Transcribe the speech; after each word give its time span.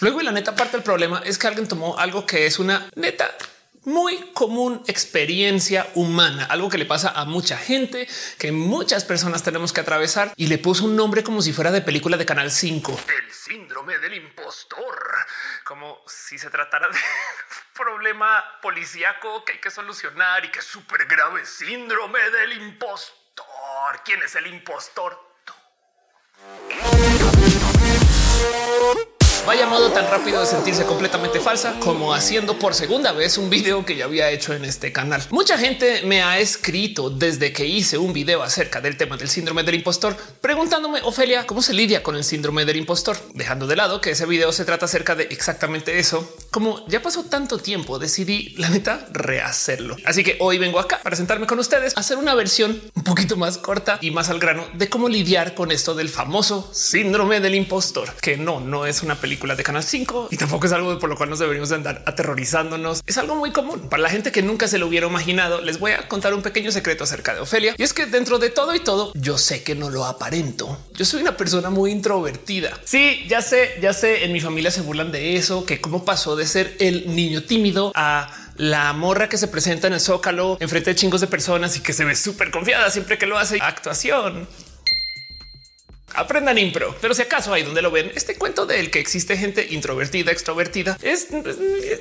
Luego, 0.00 0.20
y 0.20 0.24
la 0.24 0.32
neta 0.32 0.54
parte 0.54 0.76
del 0.76 0.82
problema 0.82 1.22
es 1.24 1.38
que 1.38 1.46
alguien 1.46 1.68
tomó 1.68 1.98
algo 1.98 2.26
que 2.26 2.46
es 2.46 2.58
una 2.58 2.88
neta 2.96 3.30
muy 3.84 4.32
común 4.32 4.82
experiencia 4.86 5.88
humana, 5.94 6.44
algo 6.44 6.68
que 6.68 6.78
le 6.78 6.86
pasa 6.86 7.10
a 7.10 7.24
mucha 7.24 7.56
gente, 7.56 8.08
que 8.38 8.52
muchas 8.52 9.04
personas 9.04 9.42
tenemos 9.42 9.72
que 9.72 9.80
atravesar 9.80 10.32
y 10.36 10.46
le 10.46 10.58
puso 10.58 10.84
un 10.84 10.96
nombre 10.96 11.24
como 11.24 11.42
si 11.42 11.52
fuera 11.52 11.70
de 11.70 11.82
película 11.82 12.16
de 12.16 12.26
Canal 12.26 12.50
5. 12.50 13.00
El 13.08 13.32
síndrome 13.32 13.98
del 13.98 14.14
impostor, 14.14 15.26
como 15.64 16.00
si 16.06 16.38
se 16.38 16.50
tratara 16.50 16.88
de 16.88 16.98
problema 17.74 18.44
policíaco 18.60 19.44
que 19.44 19.52
hay 19.54 19.60
que 19.60 19.70
solucionar 19.70 20.44
y 20.44 20.50
que 20.50 20.60
es 20.60 20.64
súper 20.64 21.06
grave. 21.06 21.44
Síndrome 21.44 22.18
del 22.30 22.52
impostor. 22.52 24.00
¿Quién 24.04 24.22
es 24.22 24.34
el 24.36 24.46
impostor? 24.46 25.18
Vaya 29.44 29.66
modo 29.66 29.90
tan 29.90 30.08
rápido 30.08 30.40
de 30.40 30.46
sentirse 30.46 30.84
completamente 30.84 31.40
falsa 31.40 31.74
como 31.80 32.14
haciendo 32.14 32.60
por 32.60 32.74
segunda 32.74 33.10
vez 33.10 33.38
un 33.38 33.50
video 33.50 33.84
que 33.84 33.96
ya 33.96 34.04
había 34.04 34.30
hecho 34.30 34.54
en 34.54 34.64
este 34.64 34.92
canal. 34.92 35.20
Mucha 35.30 35.58
gente 35.58 36.02
me 36.04 36.22
ha 36.22 36.38
escrito 36.38 37.10
desde 37.10 37.52
que 37.52 37.66
hice 37.66 37.98
un 37.98 38.12
video 38.12 38.44
acerca 38.44 38.80
del 38.80 38.96
tema 38.96 39.16
del 39.16 39.28
síndrome 39.28 39.64
del 39.64 39.74
impostor, 39.74 40.16
preguntándome, 40.40 41.00
Ofelia, 41.02 41.44
¿cómo 41.44 41.60
se 41.60 41.72
lidia 41.72 42.04
con 42.04 42.14
el 42.14 42.22
síndrome 42.22 42.64
del 42.64 42.76
impostor? 42.76 43.16
Dejando 43.34 43.66
de 43.66 43.74
lado 43.74 44.00
que 44.00 44.12
ese 44.12 44.26
video 44.26 44.52
se 44.52 44.64
trata 44.64 44.84
acerca 44.84 45.16
de 45.16 45.24
exactamente 45.24 45.98
eso. 45.98 46.36
Como 46.52 46.86
ya 46.86 47.02
pasó 47.02 47.24
tanto 47.24 47.58
tiempo, 47.58 47.98
decidí, 47.98 48.54
la 48.58 48.68
neta, 48.68 49.08
rehacerlo. 49.10 49.96
Así 50.04 50.22
que 50.22 50.36
hoy 50.38 50.58
vengo 50.58 50.78
acá 50.78 51.00
para 51.02 51.16
sentarme 51.16 51.48
con 51.48 51.58
ustedes 51.58 51.96
a 51.96 52.00
hacer 52.00 52.16
una 52.16 52.36
versión 52.36 52.80
un 52.94 53.02
poquito 53.02 53.36
más 53.36 53.58
corta 53.58 53.98
y 54.00 54.12
más 54.12 54.30
al 54.30 54.38
grano 54.38 54.64
de 54.74 54.88
cómo 54.88 55.08
lidiar 55.08 55.54
con 55.54 55.72
esto 55.72 55.96
del 55.96 56.08
famoso 56.08 56.70
síndrome 56.72 57.40
del 57.40 57.56
impostor, 57.56 58.14
que 58.20 58.36
no, 58.36 58.60
no 58.60 58.86
es 58.86 59.02
una 59.02 59.16
película 59.16 59.31
de 59.36 59.62
Canal 59.62 59.82
5 59.82 60.28
y 60.30 60.36
tampoco 60.36 60.66
es 60.66 60.72
algo 60.72 60.98
por 60.98 61.08
lo 61.10 61.16
cual 61.16 61.30
nos 61.30 61.38
deberíamos 61.38 61.72
andar 61.72 62.02
aterrorizándonos. 62.06 63.02
Es 63.06 63.18
algo 63.18 63.34
muy 63.34 63.50
común 63.50 63.88
para 63.88 64.02
la 64.02 64.08
gente 64.08 64.30
que 64.30 64.42
nunca 64.42 64.68
se 64.68 64.78
lo 64.78 64.86
hubiera 64.86 65.06
imaginado. 65.06 65.60
Les 65.60 65.78
voy 65.78 65.92
a 65.92 66.08
contar 66.08 66.34
un 66.34 66.42
pequeño 66.42 66.70
secreto 66.70 67.04
acerca 67.04 67.34
de 67.34 67.40
Ofelia 67.40 67.74
y 67.76 67.82
es 67.82 67.92
que 67.92 68.06
dentro 68.06 68.38
de 68.38 68.50
todo 68.50 68.74
y 68.74 68.80
todo, 68.80 69.12
yo 69.14 69.38
sé 69.38 69.62
que 69.62 69.74
no 69.74 69.90
lo 69.90 70.04
aparento. 70.04 70.78
Yo 70.94 71.04
soy 71.04 71.22
una 71.22 71.36
persona 71.36 71.70
muy 71.70 71.90
introvertida. 71.90 72.78
Sí, 72.84 73.24
ya 73.28 73.42
sé, 73.42 73.78
ya 73.80 73.92
sé. 73.92 74.24
En 74.24 74.32
mi 74.32 74.40
familia 74.40 74.70
se 74.70 74.82
burlan 74.82 75.12
de 75.12 75.36
eso, 75.36 75.64
que 75.64 75.80
cómo 75.80 76.04
pasó 76.04 76.36
de 76.36 76.46
ser 76.46 76.76
el 76.78 77.14
niño 77.14 77.42
tímido 77.42 77.92
a 77.94 78.30
la 78.56 78.92
morra 78.92 79.28
que 79.28 79.38
se 79.38 79.48
presenta 79.48 79.86
en 79.86 79.94
el 79.94 80.00
zócalo 80.00 80.58
enfrente 80.60 80.90
de 80.90 80.96
chingos 80.96 81.20
de 81.20 81.26
personas 81.26 81.76
y 81.76 81.80
que 81.80 81.92
se 81.92 82.04
ve 82.04 82.14
súper 82.14 82.50
confiada 82.50 82.90
siempre 82.90 83.18
que 83.18 83.26
lo 83.26 83.38
hace. 83.38 83.58
Actuación 83.60 84.46
aprendan 86.14 86.58
impro. 86.58 86.96
Pero 87.00 87.14
si 87.14 87.22
acaso 87.22 87.52
ahí 87.52 87.62
donde 87.62 87.82
lo 87.82 87.90
ven, 87.90 88.12
este 88.14 88.36
cuento 88.36 88.66
del 88.66 88.90
que 88.90 88.98
existe 88.98 89.36
gente 89.36 89.66
introvertida, 89.70 90.32
extrovertida 90.32 90.98
es, 91.02 91.28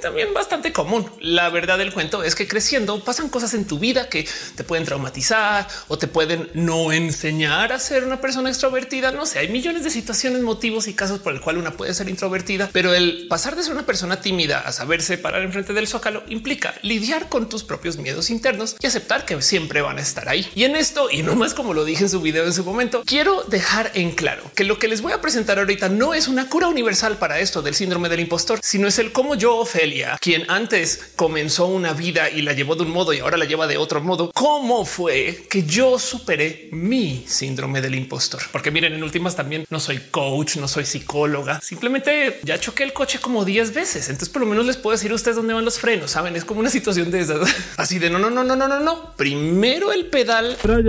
también 0.02 0.34
bastante 0.34 0.72
común. 0.72 1.10
La 1.20 1.50
verdad 1.50 1.78
del 1.78 1.94
cuento 1.94 2.24
es 2.24 2.36
que 2.36 2.48
creciendo 2.48 3.04
pasan 3.04 3.30
cosas 3.30 3.54
en 3.54 3.66
tu 3.66 3.80
vida 3.80 4.10
que 4.10 4.28
te 4.56 4.64
pueden 4.64 4.86
traumatizar 4.86 5.68
o 5.88 5.98
te 5.98 6.08
pueden 6.08 6.50
no 6.54 6.92
enseñar 6.92 7.74
a 7.74 7.80
ser 7.80 8.04
una 8.04 8.22
persona 8.22 8.50
extrovertida. 8.50 9.12
No 9.12 9.26
sé, 9.26 9.40
hay 9.40 9.50
millones 9.50 9.84
de 9.84 9.90
situaciones, 9.90 10.42
motivos 10.42 10.88
y 10.88 10.94
casos 10.94 11.20
por 11.20 11.34
el 11.34 11.42
cual 11.42 11.58
una 11.58 11.72
puede 11.72 11.94
ser 11.94 12.10
introvertida, 12.10 12.70
pero 12.72 12.94
el 12.94 13.28
pasar 13.30 13.56
de 13.56 13.64
ser 13.64 13.74
una 13.74 13.86
persona 13.86 14.22
tímida 14.22 14.60
a 14.60 14.72
saberse 14.72 15.18
parar 15.18 15.42
enfrente 15.44 15.74
del 15.74 15.88
zócalo 15.88 16.24
implica 16.28 16.74
lidiar 16.82 17.30
con 17.30 17.50
tus 17.50 17.64
propios 17.64 17.98
miedos 17.98 18.30
internos 18.30 18.76
y 18.80 18.88
aceptar 18.88 19.26
que 19.26 19.42
siempre 19.42 19.82
van 19.82 19.98
a 19.98 20.02
estar 20.02 20.28
ahí. 20.28 20.50
Y 20.56 20.64
en 20.64 20.76
esto, 20.76 21.10
y 21.12 21.24
no 21.24 21.36
más 21.36 21.54
como 21.54 21.74
lo 21.74 21.86
dije 21.86 22.04
en 22.04 22.10
su 22.10 22.22
video 22.22 22.46
en 22.46 22.54
su 22.54 22.64
momento, 22.64 23.04
quiero 23.06 23.44
dejar 23.44 23.92
en 23.94 24.01
claro 24.10 24.44
que 24.56 24.64
lo 24.64 24.80
que 24.80 24.88
les 24.88 25.02
voy 25.02 25.14
a 25.14 25.22
presentar 25.22 25.60
ahorita 25.60 25.88
no 25.90 26.16
es 26.16 26.28
una 26.28 26.50
cura 26.50 26.68
universal 26.68 27.18
para 27.18 27.40
esto 27.40 27.62
del 27.62 27.76
síndrome 27.76 28.10
del 28.10 28.22
impostor, 28.22 28.60
sino 28.64 28.88
es 28.88 28.98
el 28.98 29.12
cómo 29.12 29.36
yo, 29.36 29.58
Ofelia, 29.58 30.18
quien 30.20 30.50
antes 30.50 31.14
comenzó 31.16 31.68
una 31.68 31.94
vida 31.94 32.30
y 32.30 32.42
la 32.42 32.54
llevó 32.54 32.76
de 32.76 32.84
un 32.84 32.92
modo 32.92 33.14
y 33.14 33.20
ahora 33.20 33.38
la 33.38 33.46
lleva 33.46 33.68
de 33.68 33.78
otro 33.78 34.02
modo, 34.02 34.32
cómo 34.34 34.86
fue 34.86 35.46
que 35.50 35.64
yo 35.64 36.00
superé 36.00 36.70
mi 36.72 37.24
síndrome 37.28 37.82
del 37.82 37.96
impostor. 37.96 38.42
Porque 38.52 38.72
miren, 38.72 38.94
en 38.94 39.04
últimas 39.04 39.36
también 39.36 39.66
no 39.70 39.80
soy 39.80 40.00
coach, 40.10 40.58
no 40.58 40.68
soy 40.68 40.86
psicóloga, 40.86 41.62
simplemente 41.62 42.40
ya 42.44 42.60
choqué 42.60 42.84
el 42.84 42.94
coche 42.94 43.20
como 43.20 43.46
10 43.46 43.74
veces. 43.74 44.10
Entonces 44.10 44.30
por 44.30 44.42
lo 44.42 44.48
menos 44.48 44.66
les 44.66 44.78
puedo 44.78 44.96
decir 44.96 45.12
a 45.12 45.16
ustedes 45.16 45.38
dónde 45.38 45.54
van 45.54 45.66
los 45.66 45.80
frenos. 45.80 46.12
Saben, 46.12 46.36
es 46.36 46.46
como 46.46 46.60
una 46.60 46.70
situación 46.70 47.12
de 47.12 47.20
esas 47.20 47.42
así 47.78 48.00
de 48.00 48.10
no, 48.10 48.20
no, 48.20 48.30
no, 48.30 48.44
no, 48.44 48.56
no, 48.56 48.68
no, 48.68 48.80
no. 48.80 49.14
Primero 49.16 49.92
el 49.92 50.08
pedal. 50.08 50.58
Pero 50.62 50.80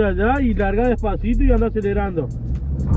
y 0.41 0.53
larga 0.53 0.87
despacito 0.87 1.43
y 1.43 1.51
anda 1.51 1.67
acelerando. 1.67 2.29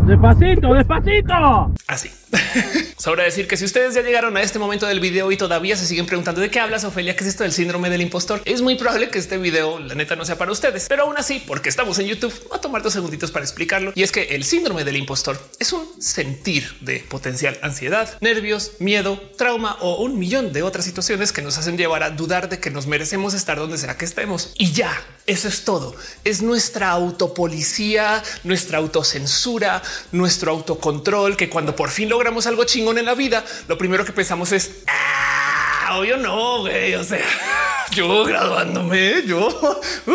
Despacito, 0.06 0.72
despacito. 0.72 1.74
Así. 1.88 2.10
Sobra 2.96 3.24
decir 3.24 3.46
que 3.46 3.56
si 3.56 3.64
ustedes 3.64 3.94
ya 3.94 4.02
llegaron 4.02 4.36
a 4.36 4.42
este 4.42 4.58
momento 4.58 4.86
del 4.86 5.00
video 5.00 5.30
y 5.32 5.36
todavía 5.36 5.76
se 5.76 5.86
siguen 5.86 6.06
preguntando 6.06 6.40
de 6.40 6.50
qué 6.50 6.60
hablas, 6.60 6.84
Ofelia, 6.84 7.16
qué 7.16 7.24
es 7.24 7.30
esto 7.30 7.42
del 7.42 7.52
síndrome 7.52 7.90
del 7.90 8.00
impostor, 8.00 8.40
es 8.44 8.62
muy 8.62 8.76
probable 8.76 9.10
que 9.10 9.18
este 9.18 9.36
video, 9.36 9.78
la 9.78 9.94
neta, 9.94 10.16
no 10.16 10.24
sea 10.24 10.38
para 10.38 10.52
ustedes, 10.52 10.86
pero 10.88 11.04
aún 11.04 11.16
así, 11.18 11.42
porque 11.46 11.68
estamos 11.68 11.98
en 11.98 12.06
YouTube, 12.06 12.32
va 12.50 12.56
a 12.56 12.60
tomar 12.60 12.82
dos 12.82 12.92
segunditos 12.92 13.30
para 13.30 13.44
explicarlo. 13.44 13.92
Y 13.94 14.02
es 14.02 14.12
que 14.12 14.34
el 14.34 14.44
síndrome 14.44 14.84
del 14.84 14.96
impostor 14.96 15.38
es 15.58 15.72
un 15.72 15.84
sentir 16.00 16.72
de 16.80 17.00
potencial 17.00 17.58
ansiedad, 17.62 18.16
nervios, 18.20 18.72
miedo, 18.78 19.20
trauma 19.36 19.76
o 19.80 20.02
un 20.02 20.18
millón 20.18 20.52
de 20.52 20.62
otras 20.62 20.84
situaciones 20.84 21.32
que 21.32 21.42
nos 21.42 21.58
hacen 21.58 21.76
llevar 21.76 22.02
a 22.02 22.10
dudar 22.10 22.48
de 22.48 22.60
que 22.60 22.70
nos 22.70 22.86
merecemos 22.86 23.34
estar 23.34 23.58
donde 23.58 23.78
será 23.78 23.96
que 23.96 24.04
estemos. 24.04 24.52
Y 24.56 24.72
ya, 24.72 24.92
eso 25.26 25.48
es 25.48 25.64
todo. 25.64 25.94
Es 26.24 26.42
nuestra 26.42 26.90
autopolicía, 26.90 28.22
nuestra 28.44 28.78
autocensura, 28.78 29.82
nuestro 30.12 30.52
autocontrol, 30.52 31.36
que 31.36 31.48
cuando 31.48 31.74
por 31.74 31.90
fin 31.90 32.08
logramos 32.08 32.46
algo 32.46 32.64
chingón 32.64 32.98
en 32.98 33.06
la 33.06 33.14
vida, 33.14 33.44
lo 33.68 33.78
primero 33.78 34.04
que 34.04 34.12
pensamos 34.12 34.52
es, 34.52 34.82
ah, 34.86 35.98
obvio 35.98 36.16
no, 36.16 36.60
güey, 36.60 36.94
o 36.94 37.04
sea 37.04 37.65
yo 37.92 38.24
graduándome, 38.24 39.24
yo, 39.26 39.48
uh, 40.06 40.12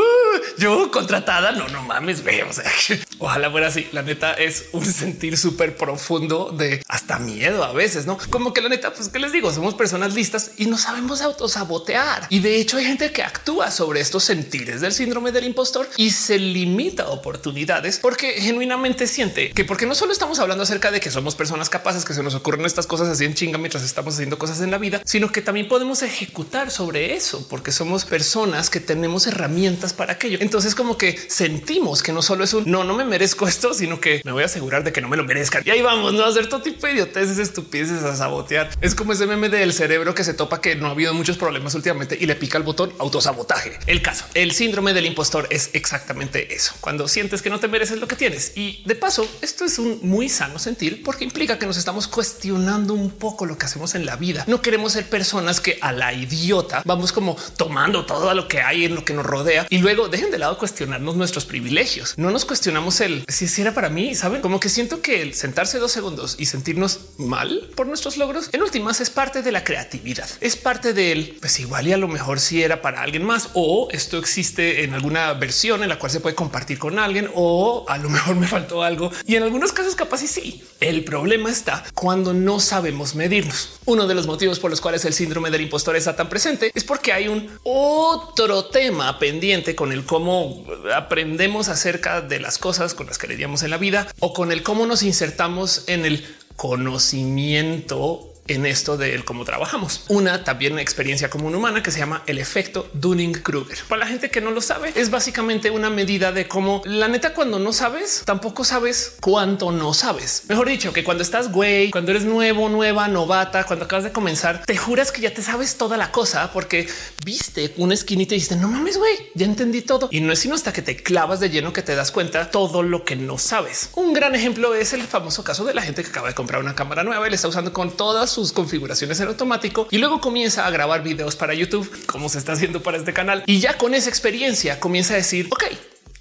yo 0.58 0.92
contratada. 0.92 1.52
No, 1.52 1.68
no 1.70 1.84
mames, 1.84 2.24
ve. 2.24 2.44
O 2.44 2.54
sea, 2.54 2.72
ojalá 3.20 3.52
fuera 3.52 3.68
así. 3.68 3.88
La 3.92 4.02
neta 4.02 4.34
es 4.34 4.66
un 4.72 4.86
sentir 4.86 5.38
súper 5.38 5.76
profundo 5.76 6.52
de 6.52 6.84
hasta 6.88 7.20
miedo 7.20 7.64
a 7.64 7.74
veces, 7.74 8.06
no 8.06 8.18
como 8.30 8.54
que 8.54 8.62
la 8.62 8.70
neta, 8.70 8.94
pues 8.94 9.10
que 9.10 9.20
les 9.20 9.32
digo, 9.32 9.52
somos 9.52 9.74
personas 9.74 10.14
listas 10.14 10.52
y 10.58 10.66
no 10.66 10.78
sabemos 10.78 11.22
autosabotear. 11.22 12.28
Y 12.30 12.40
de 12.40 12.58
hecho, 12.58 12.78
hay 12.78 12.86
gente 12.86 13.12
que 13.12 13.24
actúa 13.24 13.72
sobre 13.72 14.02
estos 14.02 14.24
sentires 14.24 14.82
del 14.82 14.94
síndrome 14.94 15.32
del 15.32 15.46
impostor 15.46 15.90
y 15.98 16.12
se 16.12 16.38
limita 16.38 17.08
oportunidades 17.10 18.00
porque 18.00 18.34
genuinamente 18.34 19.08
siente 19.08 19.52
que 19.52 19.66
porque 19.66 19.86
no 19.86 19.96
solo 19.96 20.12
estamos 20.12 20.40
hablando 20.40 20.64
acerca 20.64 20.92
de 20.92 21.00
que 21.00 21.12
somos 21.12 21.36
personas 21.36 21.70
capaces, 21.70 22.06
que 22.06 22.14
se 22.14 22.24
nos 22.24 22.36
ocurren 22.36 22.66
estas 22.66 22.88
cosas 22.88 23.08
así 23.08 23.26
en 23.26 23.34
chinga 23.34 23.58
mientras 23.58 23.84
estamos 23.84 24.16
haciendo 24.16 24.38
cosas 24.38 24.62
en 24.62 24.72
la 24.72 24.78
vida, 24.78 25.02
sino 25.06 25.32
que 25.32 25.42
también 25.42 25.68
podemos 25.68 26.02
ejecutar 26.04 26.72
sobre 26.72 27.16
eso 27.16 27.48
somos 27.70 28.06
personas 28.06 28.70
que 28.70 28.80
tenemos 28.80 29.28
herramientas 29.28 29.94
para 29.94 30.14
aquello. 30.14 30.40
Entonces 30.42 30.74
como 30.74 30.98
que 30.98 31.20
sentimos 31.28 32.02
que 32.02 32.12
no 32.12 32.22
solo 32.24 32.44
es 32.44 32.54
un 32.54 32.64
no, 32.66 32.84
no 32.84 32.96
me 32.96 33.06
merezco 33.06 33.48
esto, 33.48 33.74
sino 33.74 34.00
que 34.00 34.22
me 34.24 34.32
voy 34.32 34.44
a 34.44 34.48
asegurar 34.48 34.84
de 34.84 34.92
que 34.92 35.02
no 35.02 35.10
me 35.10 35.18
lo 35.18 35.24
merezcan. 35.24 35.64
Y 35.66 35.70
ahí 35.70 35.82
vamos, 35.82 36.14
no 36.14 36.26
hacer 36.26 36.48
todo 36.48 36.62
tipo 36.62 36.88
de 36.88 36.94
idioteces, 36.94 37.38
estupideces, 37.38 38.04
a 38.04 38.16
sabotear. 38.16 38.70
Es 38.82 38.96
como 38.96 39.14
ese 39.14 39.28
meme 39.28 39.50
del 39.50 39.74
cerebro 39.74 40.16
que 40.16 40.24
se 40.24 40.34
topa 40.34 40.62
que 40.62 40.76
no 40.76 40.88
ha 40.88 40.92
habido 40.92 41.14
muchos 41.14 41.38
problemas 41.38 41.76
últimamente 41.76 42.18
y 42.20 42.26
le 42.26 42.36
pica 42.36 42.58
el 42.58 42.64
botón 42.64 42.94
autosabotaje. 42.98 43.78
El 43.88 44.02
caso, 44.02 44.26
el 44.34 44.54
síndrome 44.54 44.94
del 44.94 45.06
impostor 45.06 45.48
es 45.50 45.70
exactamente 45.74 46.56
eso. 46.56 46.74
Cuando 46.80 47.08
sientes 47.08 47.42
que 47.42 47.50
no 47.50 47.60
te 47.60 47.68
mereces 47.68 48.00
lo 48.00 48.08
que 48.08 48.16
tienes. 48.16 48.54
Y 48.56 48.82
de 48.86 48.96
paso, 48.96 49.28
esto 49.42 49.66
es 49.66 49.80
un 49.80 50.00
muy 50.02 50.30
sano 50.30 50.60
sentir 50.60 51.04
porque 51.04 51.24
implica 51.24 51.60
que 51.60 51.66
nos 51.66 51.78
estamos 51.78 52.08
cuestionando 52.08 52.94
un 52.94 53.12
poco 53.12 53.46
lo 53.46 53.58
que 53.58 53.66
hacemos 53.66 53.96
en 53.96 54.06
la 54.06 54.16
vida. 54.16 54.46
No 54.48 54.62
queremos 54.62 54.94
ser 54.94 55.10
personas 55.10 55.60
que 55.60 55.78
a 55.82 55.92
la 55.92 56.14
idiota 56.14 56.84
vamos 56.86 57.12
como 57.12 57.36
tomando 57.58 58.06
todo 58.06 58.34
lo 58.34 58.48
que 58.48 58.62
hay 58.62 58.86
en 58.86 58.96
lo 58.96 59.06
que 59.06 59.14
nos 59.14 59.26
rodea 59.26 59.68
y 59.70 59.80
luego 59.80 60.08
dejen 60.08 60.32
de 60.32 60.40
lado 60.40 60.58
cuestionarnos 60.58 61.16
nuestros 61.16 61.46
privilegios. 61.46 62.14
No 62.18 62.32
nos 62.32 62.46
cuestionamos 62.46 63.02
el 63.02 63.26
si 63.28 63.62
era 63.62 63.74
para 63.74 63.90
mí, 63.90 64.16
saben 64.16 64.42
como 64.42 64.60
que 64.60 64.70
siento 64.70 65.02
que 65.02 65.22
el 65.22 65.34
sentarse 65.34 65.80
dos 65.80 65.92
segundos 65.92 66.36
y 66.40 66.46
sentirnos 66.46 67.02
mal 67.18 67.70
por 67.76 67.88
nuestros 67.88 68.18
logros 68.18 68.50
en 68.52 68.62
últimas 68.62 69.02
es 69.02 69.10
parte 69.10 69.42
de 69.42 69.52
la 69.52 69.64
creatividad, 69.64 70.30
es 70.40 70.56
parte 70.56 70.94
del 70.94 71.38
pues 71.40 71.60
igual 71.60 71.88
y 71.88 71.94
a 71.94 71.98
lo 71.98 72.08
mejor 72.08 72.40
si 72.40 72.64
era 72.64 72.82
para 72.82 73.02
alguien 73.02 73.24
más 73.24 73.50
o 73.54 73.88
esto 73.92 74.18
existe 74.18 74.84
en 74.84 74.94
alguna 74.94 75.34
versión 75.34 75.84
en 75.84 75.90
la 75.90 76.00
cual 76.00 76.12
se 76.12 76.20
puede 76.20 76.36
compartir 76.36 76.80
con 76.80 77.00
alguien 77.00 77.30
o 77.34 77.86
a 77.88 77.98
lo 77.98 78.10
mejor 78.10 78.36
me 78.36 78.48
faltó 78.48 78.84
algo 78.84 79.12
y 79.26 79.36
en 79.36 79.44
algunos 79.44 79.72
casos 79.72 79.96
capaz 79.96 80.24
y 80.24 80.28
sí. 80.28 80.64
El 80.80 81.04
problema 81.04 81.50
está 81.50 81.84
cuando 81.94 82.34
no 82.34 82.60
sabemos 82.60 83.16
medirnos. 83.16 83.80
Uno 83.86 84.08
de 84.08 84.16
los 84.16 84.28
motivos 84.28 84.60
por 84.60 84.72
los 84.72 84.82
cuales 84.82 85.06
el 85.06 85.14
síndrome 85.14 85.52
del 85.52 85.62
impostor 85.62 85.96
está 85.96 86.16
tan 86.16 86.30
presente 86.30 86.72
es 86.74 86.84
porque 86.84 87.14
hay 87.14 87.28
un 87.28 87.41
otro 87.64 88.66
tema 88.66 89.20
pendiente 89.20 89.76
con 89.76 89.92
el 89.92 90.06
cómo 90.06 90.66
aprendemos 90.96 91.70
acerca 91.70 92.22
de 92.22 92.40
las 92.40 92.58
cosas 92.58 92.94
con 92.94 93.08
las 93.08 93.18
que 93.18 93.28
lidiamos 93.28 93.64
en 93.64 93.70
la 93.70 93.78
vida 93.78 94.08
o 94.20 94.34
con 94.34 94.52
el 94.52 94.64
cómo 94.64 94.86
nos 94.86 95.04
insertamos 95.04 95.84
en 95.88 96.06
el 96.06 96.26
conocimiento 96.56 98.31
en 98.48 98.66
esto 98.66 98.98
de 98.98 99.24
cómo 99.24 99.46
trabajamos. 99.46 100.06
Una 100.10 100.44
también 100.44 100.80
experiencia 100.80 101.30
común 101.30 101.56
humana 101.56 101.84
que 101.84 101.92
se 101.92 102.00
llama 102.00 102.24
el 102.26 102.38
efecto 102.38 102.90
Dunning-Kruger. 102.94 103.80
Para 103.88 104.02
la 104.02 104.08
gente 104.08 104.30
que 104.30 104.42
no 104.42 104.52
lo 104.52 104.62
sabe, 104.62 104.92
es 104.96 105.10
básicamente 105.10 105.70
una 105.70 105.90
medida 105.90 106.32
de 106.32 106.48
cómo 106.48 106.82
la 106.86 107.08
neta 107.08 107.34
cuando 107.34 107.60
no 107.60 107.74
sabes, 107.74 108.24
tampoco 108.26 108.64
sabes 108.64 109.18
cuánto 109.22 109.72
no 109.72 109.94
sabes. 109.94 110.44
Mejor 110.48 110.68
dicho, 110.68 110.94
que 110.94 111.04
cuando 111.04 111.24
estás 111.24 111.52
güey, 111.52 111.92
cuando 111.92 112.12
eres 112.12 112.26
nuevo, 112.26 112.70
nueva, 112.70 113.08
novata, 113.08 113.66
cuando 113.66 113.86
acabas 113.86 114.04
de 114.04 114.12
comenzar, 114.12 114.66
te 114.66 114.78
juras 114.78 115.12
que 115.12 115.22
ya 115.22 115.34
te 115.34 115.42
sabes 115.42 115.78
toda 115.78 115.98
la 115.98 116.12
cosa 116.12 116.52
porque 116.52 116.88
viste 117.24 117.74
una 117.78 117.94
esquinita 117.94 118.34
y 118.34 118.38
dijiste 118.38 118.56
no 118.56 118.68
mames, 118.68 118.98
güey, 118.98 119.32
ya 119.36 119.46
entendí 119.46 119.82
todo. 119.82 120.10
Y 120.12 120.22
no 120.22 120.34
es 120.34 120.40
sino 120.40 120.56
hasta 120.56 120.74
que 120.74 120.82
te 120.82 120.98
clavas 120.98 121.40
de 121.40 121.50
lleno 121.50 121.72
que 121.72 121.84
te 121.84 121.96
das 121.96 122.12
cuenta 122.12 122.50
todo 122.50 122.82
lo 122.82 123.06
que 123.06 123.16
no 123.16 123.38
sabes. 123.38 123.92
Un 123.94 124.14
gran 124.14 124.34
ejemplo 124.34 124.74
es 124.74 124.94
el 124.94 125.04
famoso 125.04 125.44
caso 125.44 125.64
de 125.66 125.74
la 125.74 125.82
gente 125.82 126.04
que 126.04 126.10
acaba 126.10 126.30
de 126.30 126.34
comprar 126.34 126.62
una 126.62 126.76
cámara 126.76 127.04
nueva 127.04 127.28
y 127.28 127.30
le 127.30 127.36
está 127.36 127.48
usando 127.48 127.72
con 127.72 127.96
todas 127.96 128.31
sus 128.32 128.52
configuraciones 128.52 129.20
en 129.20 129.28
automático 129.28 129.88
y 129.92 129.98
luego 129.98 130.22
comienza 130.22 130.66
a 130.66 130.70
grabar 130.72 131.04
videos 131.04 131.36
para 131.36 131.54
YouTube, 131.54 131.90
como 132.06 132.30
se 132.30 132.40
está 132.40 132.54
haciendo 132.54 132.82
para 132.82 132.98
este 132.98 133.14
canal. 133.14 133.44
Y 133.46 133.60
ya 133.60 133.78
con 133.78 133.94
esa 133.94 134.10
experiencia 134.10 134.80
comienza 134.80 135.14
a 135.14 135.18
decir, 135.18 135.48
ok, 135.52 135.64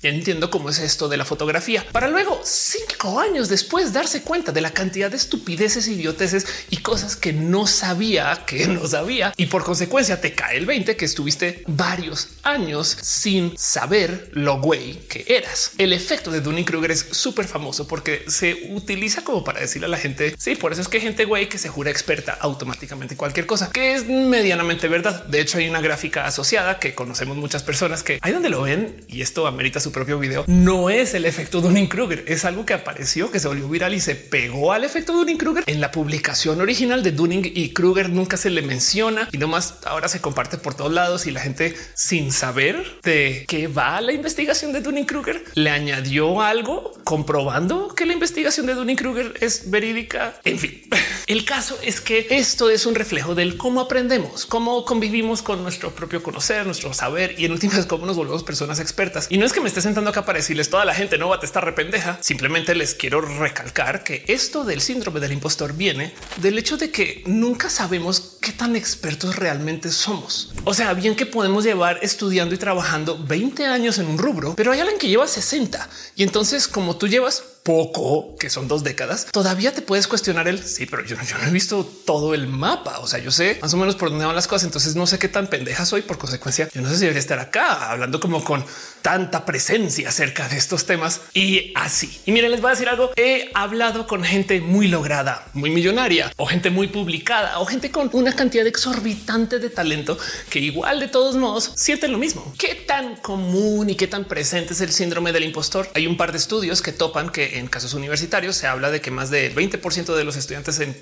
ya 0.00 0.10
entiendo 0.10 0.50
cómo 0.50 0.70
es 0.70 0.78
esto 0.78 1.08
de 1.08 1.16
la 1.16 1.24
fotografía 1.24 1.86
para 1.92 2.08
luego 2.08 2.40
cinco 2.44 3.20
años 3.20 3.48
después 3.48 3.92
darse 3.92 4.22
cuenta 4.22 4.52
de 4.52 4.60
la 4.60 4.70
cantidad 4.70 5.10
de 5.10 5.16
estupideces, 5.16 5.88
idioteces 5.88 6.46
y 6.70 6.78
cosas 6.78 7.16
que 7.16 7.32
no 7.32 7.66
sabía 7.66 8.44
que 8.46 8.66
no 8.66 8.86
sabía. 8.86 9.32
Y 9.36 9.46
por 9.46 9.64
consecuencia 9.64 10.20
te 10.20 10.34
cae 10.34 10.58
el 10.58 10.66
20 10.66 10.96
que 10.96 11.04
estuviste 11.04 11.62
varios 11.66 12.28
años 12.42 12.96
sin 13.00 13.56
saber 13.56 14.30
lo 14.32 14.60
güey 14.60 14.94
que 15.08 15.24
eras. 15.28 15.72
El 15.78 15.92
efecto 15.92 16.30
de 16.30 16.40
Dunning 16.40 16.64
Kruger 16.64 16.90
es 16.90 17.06
súper 17.10 17.46
famoso 17.46 17.86
porque 17.86 18.24
se 18.28 18.68
utiliza 18.70 19.22
como 19.22 19.44
para 19.44 19.60
decirle 19.60 19.86
a 19.86 19.90
la 19.90 19.98
gente. 19.98 20.34
Sí, 20.38 20.56
por 20.56 20.72
eso 20.72 20.80
es 20.80 20.88
que 20.88 20.98
hay 20.98 21.02
gente 21.02 21.24
güey 21.24 21.48
que 21.48 21.58
se 21.58 21.68
jura 21.68 21.90
experta 21.90 22.36
automáticamente 22.40 23.16
cualquier 23.16 23.46
cosa 23.46 23.70
que 23.70 23.94
es 23.94 24.06
medianamente 24.06 24.88
verdad. 24.88 25.24
De 25.24 25.40
hecho, 25.40 25.58
hay 25.58 25.68
una 25.68 25.80
gráfica 25.80 26.26
asociada 26.26 26.78
que 26.78 26.94
conocemos 26.94 27.36
muchas 27.36 27.62
personas 27.62 28.02
que 28.02 28.18
hay 28.22 28.32
donde 28.32 28.48
lo 28.48 28.62
ven 28.62 29.04
y 29.08 29.22
esto 29.22 29.46
amerita 29.46 29.80
su 29.80 29.89
propio 29.92 30.18
video, 30.18 30.44
no 30.46 30.90
es 30.90 31.14
el 31.14 31.24
efecto 31.24 31.60
Dunning 31.60 31.88
Kruger, 31.88 32.24
es 32.26 32.44
algo 32.44 32.64
que 32.64 32.74
apareció, 32.74 33.30
que 33.30 33.40
se 33.40 33.48
volvió 33.48 33.68
viral 33.68 33.94
y 33.94 34.00
se 34.00 34.14
pegó 34.14 34.72
al 34.72 34.84
efecto 34.84 35.12
Dunning 35.12 35.38
Kruger 35.38 35.64
en 35.66 35.80
la 35.80 35.90
publicación 35.90 36.60
original 36.60 37.02
de 37.02 37.12
Dunning 37.12 37.52
y 37.54 37.72
Kruger. 37.72 38.10
Nunca 38.10 38.36
se 38.36 38.50
le 38.50 38.62
menciona 38.62 39.28
y 39.32 39.38
nomás 39.38 39.78
ahora 39.84 40.08
se 40.08 40.20
comparte 40.20 40.58
por 40.58 40.74
todos 40.74 40.92
lados 40.92 41.26
y 41.26 41.30
la 41.30 41.40
gente 41.40 41.74
sin 41.94 42.32
saber 42.32 43.00
de 43.02 43.44
qué 43.48 43.68
va 43.68 44.00
la 44.00 44.12
investigación 44.12 44.72
de 44.72 44.80
Dunning 44.80 45.06
Kruger 45.06 45.44
le 45.54 45.70
añadió 45.70 46.40
algo 46.40 46.92
comprobando 47.04 47.94
que 47.94 48.06
la 48.06 48.12
investigación 48.12 48.66
de 48.66 48.74
Dunning 48.74 48.96
Kruger 48.96 49.34
es 49.40 49.70
verídica. 49.70 50.34
En 50.44 50.58
fin, 50.58 50.82
el 51.26 51.44
caso 51.44 51.78
es 51.82 52.00
que 52.00 52.26
esto 52.30 52.70
es 52.70 52.86
un 52.86 52.94
reflejo 52.94 53.34
del 53.34 53.56
cómo 53.56 53.80
aprendemos, 53.80 54.46
cómo 54.46 54.84
convivimos 54.84 55.42
con 55.42 55.62
nuestro 55.62 55.90
propio 55.90 56.22
conocer, 56.22 56.66
nuestro 56.66 56.92
saber 56.94 57.34
y 57.38 57.44
en 57.44 57.52
últimas 57.52 57.86
cómo 57.86 58.06
nos 58.06 58.16
volvemos 58.16 58.42
personas 58.42 58.80
expertas. 58.80 59.26
Y 59.30 59.38
no 59.38 59.46
es 59.46 59.52
que 59.52 59.60
me 59.60 59.68
esté 59.68 59.79
sentando 59.82 60.10
acá 60.10 60.24
para 60.24 60.38
decirles 60.38 60.70
toda 60.70 60.84
la 60.84 60.94
gente 60.94 61.18
no 61.18 61.28
va 61.28 61.36
a 61.36 61.44
estar 61.44 61.64
rependeja. 61.64 62.18
Simplemente 62.20 62.74
les 62.74 62.94
quiero 62.94 63.20
recalcar 63.20 64.04
que 64.04 64.24
esto 64.28 64.64
del 64.64 64.80
síndrome 64.80 65.20
del 65.20 65.32
impostor 65.32 65.74
viene 65.74 66.14
del 66.36 66.58
hecho 66.58 66.76
de 66.76 66.90
que 66.90 67.22
nunca 67.26 67.70
sabemos 67.70 68.38
qué 68.40 68.52
tan 68.52 68.76
expertos 68.76 69.36
realmente 69.36 69.90
somos. 69.90 70.52
O 70.64 70.74
sea, 70.74 70.94
bien 70.94 71.16
que 71.16 71.26
podemos 71.26 71.64
llevar 71.64 71.98
estudiando 72.02 72.54
y 72.54 72.58
trabajando 72.58 73.18
20 73.18 73.66
años 73.66 73.98
en 73.98 74.06
un 74.06 74.18
rubro, 74.18 74.54
pero 74.56 74.72
hay 74.72 74.80
alguien 74.80 74.98
que 74.98 75.08
lleva 75.08 75.26
60 75.26 75.88
y 76.16 76.22
entonces 76.22 76.68
como 76.68 76.96
tú 76.96 77.08
llevas 77.08 77.42
poco, 77.62 78.36
que 78.36 78.50
son 78.50 78.68
dos 78.68 78.82
décadas, 78.82 79.26
todavía 79.32 79.74
te 79.74 79.82
puedes 79.82 80.06
cuestionar 80.06 80.48
el 80.48 80.62
sí, 80.62 80.86
pero 80.86 81.04
yo, 81.04 81.16
no 81.16 81.48
he 81.48 81.50
visto 81.50 81.84
todo 82.04 82.34
el 82.34 82.46
mapa. 82.46 82.98
O 83.00 83.06
sea, 83.06 83.18
yo 83.20 83.30
sé 83.30 83.58
más 83.60 83.74
o 83.74 83.76
menos 83.76 83.96
por 83.96 84.10
dónde 84.10 84.24
van 84.24 84.34
las 84.34 84.46
cosas. 84.46 84.64
Entonces 84.64 84.96
no 84.96 85.06
sé 85.06 85.18
qué 85.18 85.28
tan 85.28 85.48
pendeja 85.48 85.84
soy. 85.84 86.02
Por 86.02 86.18
consecuencia, 86.18 86.68
yo 86.74 86.80
no 86.80 86.88
sé 86.88 86.96
si 86.96 87.00
debería 87.02 87.20
estar 87.20 87.38
acá 87.38 87.90
hablando 87.90 88.20
como 88.20 88.42
con 88.44 88.64
tanta 89.02 89.44
presencia 89.44 90.08
acerca 90.08 90.48
de 90.48 90.56
estos 90.56 90.86
temas 90.86 91.20
y 91.34 91.72
así. 91.74 92.20
Y 92.26 92.32
miren, 92.32 92.50
les 92.50 92.60
voy 92.60 92.68
a 92.68 92.72
decir 92.72 92.88
algo. 92.88 93.10
He 93.16 93.50
hablado 93.54 94.06
con 94.06 94.24
gente 94.24 94.60
muy 94.60 94.88
lograda, 94.88 95.46
muy 95.52 95.70
millonaria 95.70 96.32
o 96.36 96.46
gente 96.46 96.70
muy 96.70 96.88
publicada 96.88 97.58
o 97.60 97.66
gente 97.66 97.90
con 97.90 98.10
una 98.12 98.34
cantidad 98.34 98.66
exorbitante 98.66 99.58
de 99.58 99.70
talento 99.70 100.18
que 100.48 100.60
igual 100.60 101.00
de 101.00 101.08
todos 101.08 101.36
modos 101.36 101.72
sienten 101.76 102.12
lo 102.12 102.18
mismo. 102.18 102.52
¿Qué 102.58 102.74
tan 102.74 103.16
común 103.16 103.90
y 103.90 103.94
qué 103.94 104.06
tan 104.06 104.24
presente 104.24 104.72
es 104.72 104.80
el 104.80 104.92
síndrome 104.92 105.32
del 105.32 105.44
impostor? 105.44 105.88
Hay 105.94 106.06
un 106.06 106.16
par 106.16 106.32
de 106.32 106.38
estudios 106.38 106.82
que 106.82 106.92
topan 106.92 107.30
que 107.30 107.49
en 107.58 107.66
casos 107.66 107.94
universitarios 107.94 108.56
se 108.56 108.66
habla 108.66 108.90
de 108.90 109.00
que 109.00 109.10
más 109.10 109.30
del 109.30 109.54
20% 109.54 110.14
de 110.14 110.24
los 110.24 110.36
estudiantes 110.36 110.80
en 110.80 110.94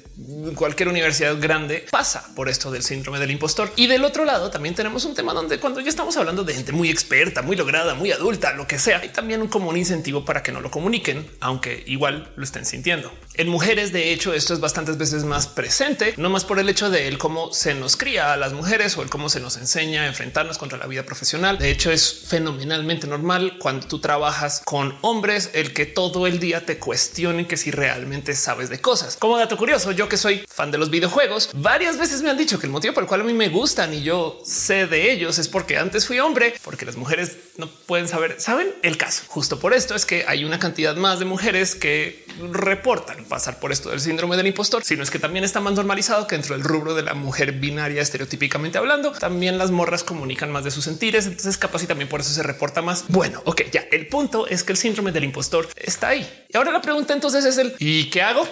cualquier 0.55 0.89
universidad 0.89 1.39
grande 1.41 1.87
pasa 1.91 2.33
por 2.35 2.49
esto 2.49 2.71
del 2.71 2.83
síndrome 2.83 3.19
del 3.19 3.31
impostor. 3.31 3.73
Y 3.77 3.87
del 3.87 4.05
otro 4.05 4.25
lado 4.25 4.50
también 4.50 4.75
tenemos 4.75 5.05
un 5.05 5.15
tema 5.15 5.33
donde 5.33 5.59
cuando 5.59 5.81
ya 5.81 5.89
estamos 5.89 6.17
hablando 6.17 6.45
de 6.45 6.55
gente 6.55 6.73
muy 6.73 6.91
experta, 6.91 7.43
muy 7.43 7.56
lograda, 7.56 7.95
muy 7.95 8.12
adulta, 8.12 8.53
lo 8.55 8.67
que 8.67 8.79
sea, 8.79 8.99
hay 8.99 9.09
también 9.11 9.43
un 9.43 9.49
común 9.49 9.77
incentivo 9.77 10.25
para 10.25 10.43
que 10.43 10.53
no 10.53 10.61
lo 10.61 10.71
comuniquen, 10.71 11.31
aunque 11.41 11.83
igual 11.87 12.33
lo 12.37 12.45
estén 12.45 12.65
sintiendo. 12.65 13.12
En 13.35 13.49
mujeres, 13.49 13.93
de 13.93 14.12
hecho, 14.12 14.35
esto 14.35 14.55
es 14.55 14.61
bastantes 14.61 14.99
veces 14.99 15.25
más 15.25 15.47
presente, 15.47 16.15
no 16.17 16.31
más 16.31 16.44
por 16.44 16.59
el 16.59 16.69
hecho 16.69 16.91
de 16.91 17.17
cómo 17.19 17.53
se 17.53 17.75
nos 17.75 17.97
cría 17.97 18.33
a 18.33 18.37
las 18.37 18.53
mujeres 18.53 18.97
o 18.97 19.03
el 19.03 19.11
cómo 19.11 19.29
se 19.29 19.41
nos 19.41 19.56
enseña 19.56 20.03
a 20.03 20.06
enfrentarnos 20.06 20.59
contra 20.59 20.79
la 20.79 20.87
vida 20.87 21.05
profesional. 21.05 21.59
De 21.59 21.71
hecho, 21.71 21.91
es 21.91 22.25
fenomenalmente 22.27 23.06
normal 23.06 23.59
cuando 23.59 23.87
tú 23.87 24.01
trabajas 24.01 24.62
con 24.65 24.97
hombres, 25.03 25.51
el 25.55 25.73
que 25.73 25.87
todo 25.87 26.27
el 26.27 26.38
día 26.38 26.64
te 26.64 26.79
cuestionen 26.79 27.46
que 27.46 27.56
si 27.56 27.70
realmente 27.70 28.35
sabes 28.35 28.70
de 28.70 28.81
cosas. 28.81 29.17
Como 29.17 29.38
dato 29.38 29.56
curioso, 29.56 29.93
yo 29.93 30.08
que 30.08 30.17
soy 30.17 30.44
fan 30.49 30.70
de 30.70 30.79
los 30.79 30.90
videojuegos, 30.90 31.50
varias 31.55 31.99
veces 31.99 32.23
me 32.23 32.31
han 32.31 32.37
dicho 32.37 32.58
que 32.58 32.67
el 32.67 32.73
motivo 32.73 32.94
por 32.94 33.05
el 33.05 33.08
cual 33.08 33.23
a 33.23 33.25
mí 33.25 33.32
me 33.32 33.49
gustan 33.49 33.94
y 33.94 34.02
yo 34.02 34.40
sé 34.44 34.87
de 34.87 35.12
ellos 35.12 35.38
es 35.38 35.49
porque 35.49 35.76
antes 35.76 36.06
fui 36.06 36.19
hombre, 36.20 36.55
porque 36.62 36.87
las 36.87 36.96
mujeres 36.96 37.37
no 37.56 37.69
pueden 37.69 38.08
saber. 38.08 38.40
Saben 38.40 38.75
el 38.82 38.96
caso. 38.96 39.25
Justo 39.29 39.58
por 39.58 39.75
esto 39.75 39.94
es 39.94 40.06
que 40.06 40.25
hay 40.26 40.44
una 40.44 40.58
cantidad 40.58 40.96
más 40.96 41.19
de 41.19 41.25
mujeres 41.25 41.75
que 41.75 42.25
reportan 42.52 43.25
pasar 43.25 43.58
por 43.58 43.73
esto 43.73 43.91
del 43.91 44.00
síndrome 44.00 44.37
del 44.37 44.46
impostor, 44.46 44.84
sino 44.84 45.02
es 45.02 45.11
que 45.11 45.19
también 45.19 45.44
está 45.44 45.61
más 45.61 45.75
normalizado 45.75 46.26
que 46.26 46.37
dentro 46.37 46.55
del 46.55 46.64
rubro 46.64 46.94
de 46.94 47.02
la 47.02 47.14
mujer 47.14 47.52
binaria 47.52 48.02
estereotípicamente 48.02 48.79
hablando, 48.79 49.12
también 49.12 49.58
las 49.58 49.70
morras 49.70 50.05
comunican 50.05 50.50
más 50.52 50.64
de 50.64 50.70
sus 50.70 50.84
sentires. 50.84 51.26
Entonces 51.26 51.58
capaz 51.58 51.82
y 51.82 51.87
también 51.87 52.08
por 52.08 52.20
eso 52.20 52.32
se 52.32 52.43
reporta 52.43 52.82
más. 52.82 53.05
Bueno, 53.08 53.43
ok, 53.44 53.62
ya 53.73 53.87
el 53.91 54.06
punto 54.08 54.46
es 54.46 54.62
que 54.62 54.73
el 54.73 54.79
síndrome 54.79 55.12
del 55.12 55.25
impostor 55.25 55.69
está 55.76 56.08
ahí. 56.08 56.28
Y 56.49 56.57
ahora 56.57 56.71
la 56.71 56.81
pregunta 56.81 57.13
entonces 57.13 57.45
es 57.45 57.59
el 57.59 57.75
¿y 57.79 58.05
qué 58.11 58.23
hago? 58.23 58.49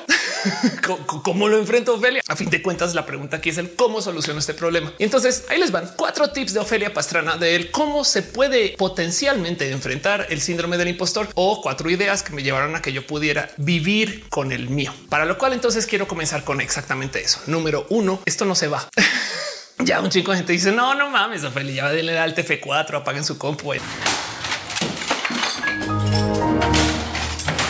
¿Cómo 1.23 1.49
lo 1.49 1.59
enfrento 1.59 1.95
Ofelia? 1.95 2.23
A 2.29 2.37
fin 2.37 2.51
de 2.51 2.63
cuentas, 2.63 2.95
la 2.95 3.07
pregunta 3.07 3.39
aquí 3.39 3.49
es 3.49 3.59
el 3.59 3.75
cómo 3.75 4.03
soluciono 4.03 4.39
este 4.39 4.53
problema. 4.53 4.93
Y 4.99 5.05
entonces 5.05 5.45
ahí 5.49 5.59
les 5.59 5.71
van 5.71 5.91
cuatro 5.97 6.31
tips 6.31 6.53
de 6.53 6.61
Ofelia 6.61 6.93
Pastrana 6.93 7.37
de 7.37 7.71
cómo 7.71 8.05
se 8.05 8.23
puede 8.23 8.75
potencialmente 8.77 9.71
enfrentar 9.71 10.27
el 10.29 10.41
síndrome 10.41 10.77
del 10.77 10.89
impostor 10.89 11.29
o 11.35 11.63
cuatro 11.63 11.91
ideas 11.91 12.23
que 12.23 12.35
me 12.35 12.43
llevaron 12.43 12.77
a 12.77 12.83
que 12.83 12.93
yo 12.93 13.07
pudiera 13.07 13.51
vivir 13.57 14.29
con 14.29 14.53
el 14.53 14.69
mío. 14.69 14.93
Para 15.09 15.25
lo 15.25 15.39
cual 15.39 15.55
entonces 15.55 15.87
quiero 15.87 16.07
comenzar 16.07 16.45
con 16.45 16.61
exactamente 16.61 17.23
eso. 17.23 17.41
Número 17.47 17.87
uno, 17.89 18.21
esto 18.27 18.45
no 18.45 18.55
se 18.55 18.69
va. 18.69 18.89
ya 19.79 20.01
un 20.01 20.11
chico 20.11 20.33
de 20.33 20.39
gente 20.39 20.53
dice 20.53 20.73
no, 20.73 20.95
no 20.95 21.11
mames, 21.11 21.45
Ofelia, 21.45 21.85
ya 21.85 21.91
denle 21.91 22.19
al 22.19 22.35
TF4, 22.35 22.95
apaguen 22.95 23.25
su 23.25 23.39
compu. 23.39 23.73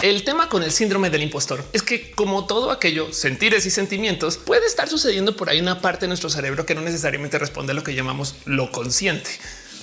El 0.06 0.22
tema 0.22 0.48
con 0.48 0.62
el 0.62 0.70
síndrome 0.70 1.10
del 1.10 1.24
impostor 1.24 1.64
es 1.72 1.82
que 1.82 2.12
como 2.12 2.46
todo 2.46 2.70
aquello, 2.70 3.12
sentires 3.12 3.66
y 3.66 3.72
sentimientos, 3.72 4.36
puede 4.36 4.64
estar 4.64 4.88
sucediendo 4.88 5.36
por 5.36 5.50
ahí 5.50 5.58
una 5.58 5.80
parte 5.80 6.02
de 6.02 6.06
nuestro 6.06 6.30
cerebro 6.30 6.64
que 6.64 6.76
no 6.76 6.80
necesariamente 6.80 7.40
responde 7.40 7.72
a 7.72 7.74
lo 7.74 7.82
que 7.82 7.92
llamamos 7.92 8.36
lo 8.44 8.70
consciente 8.70 9.30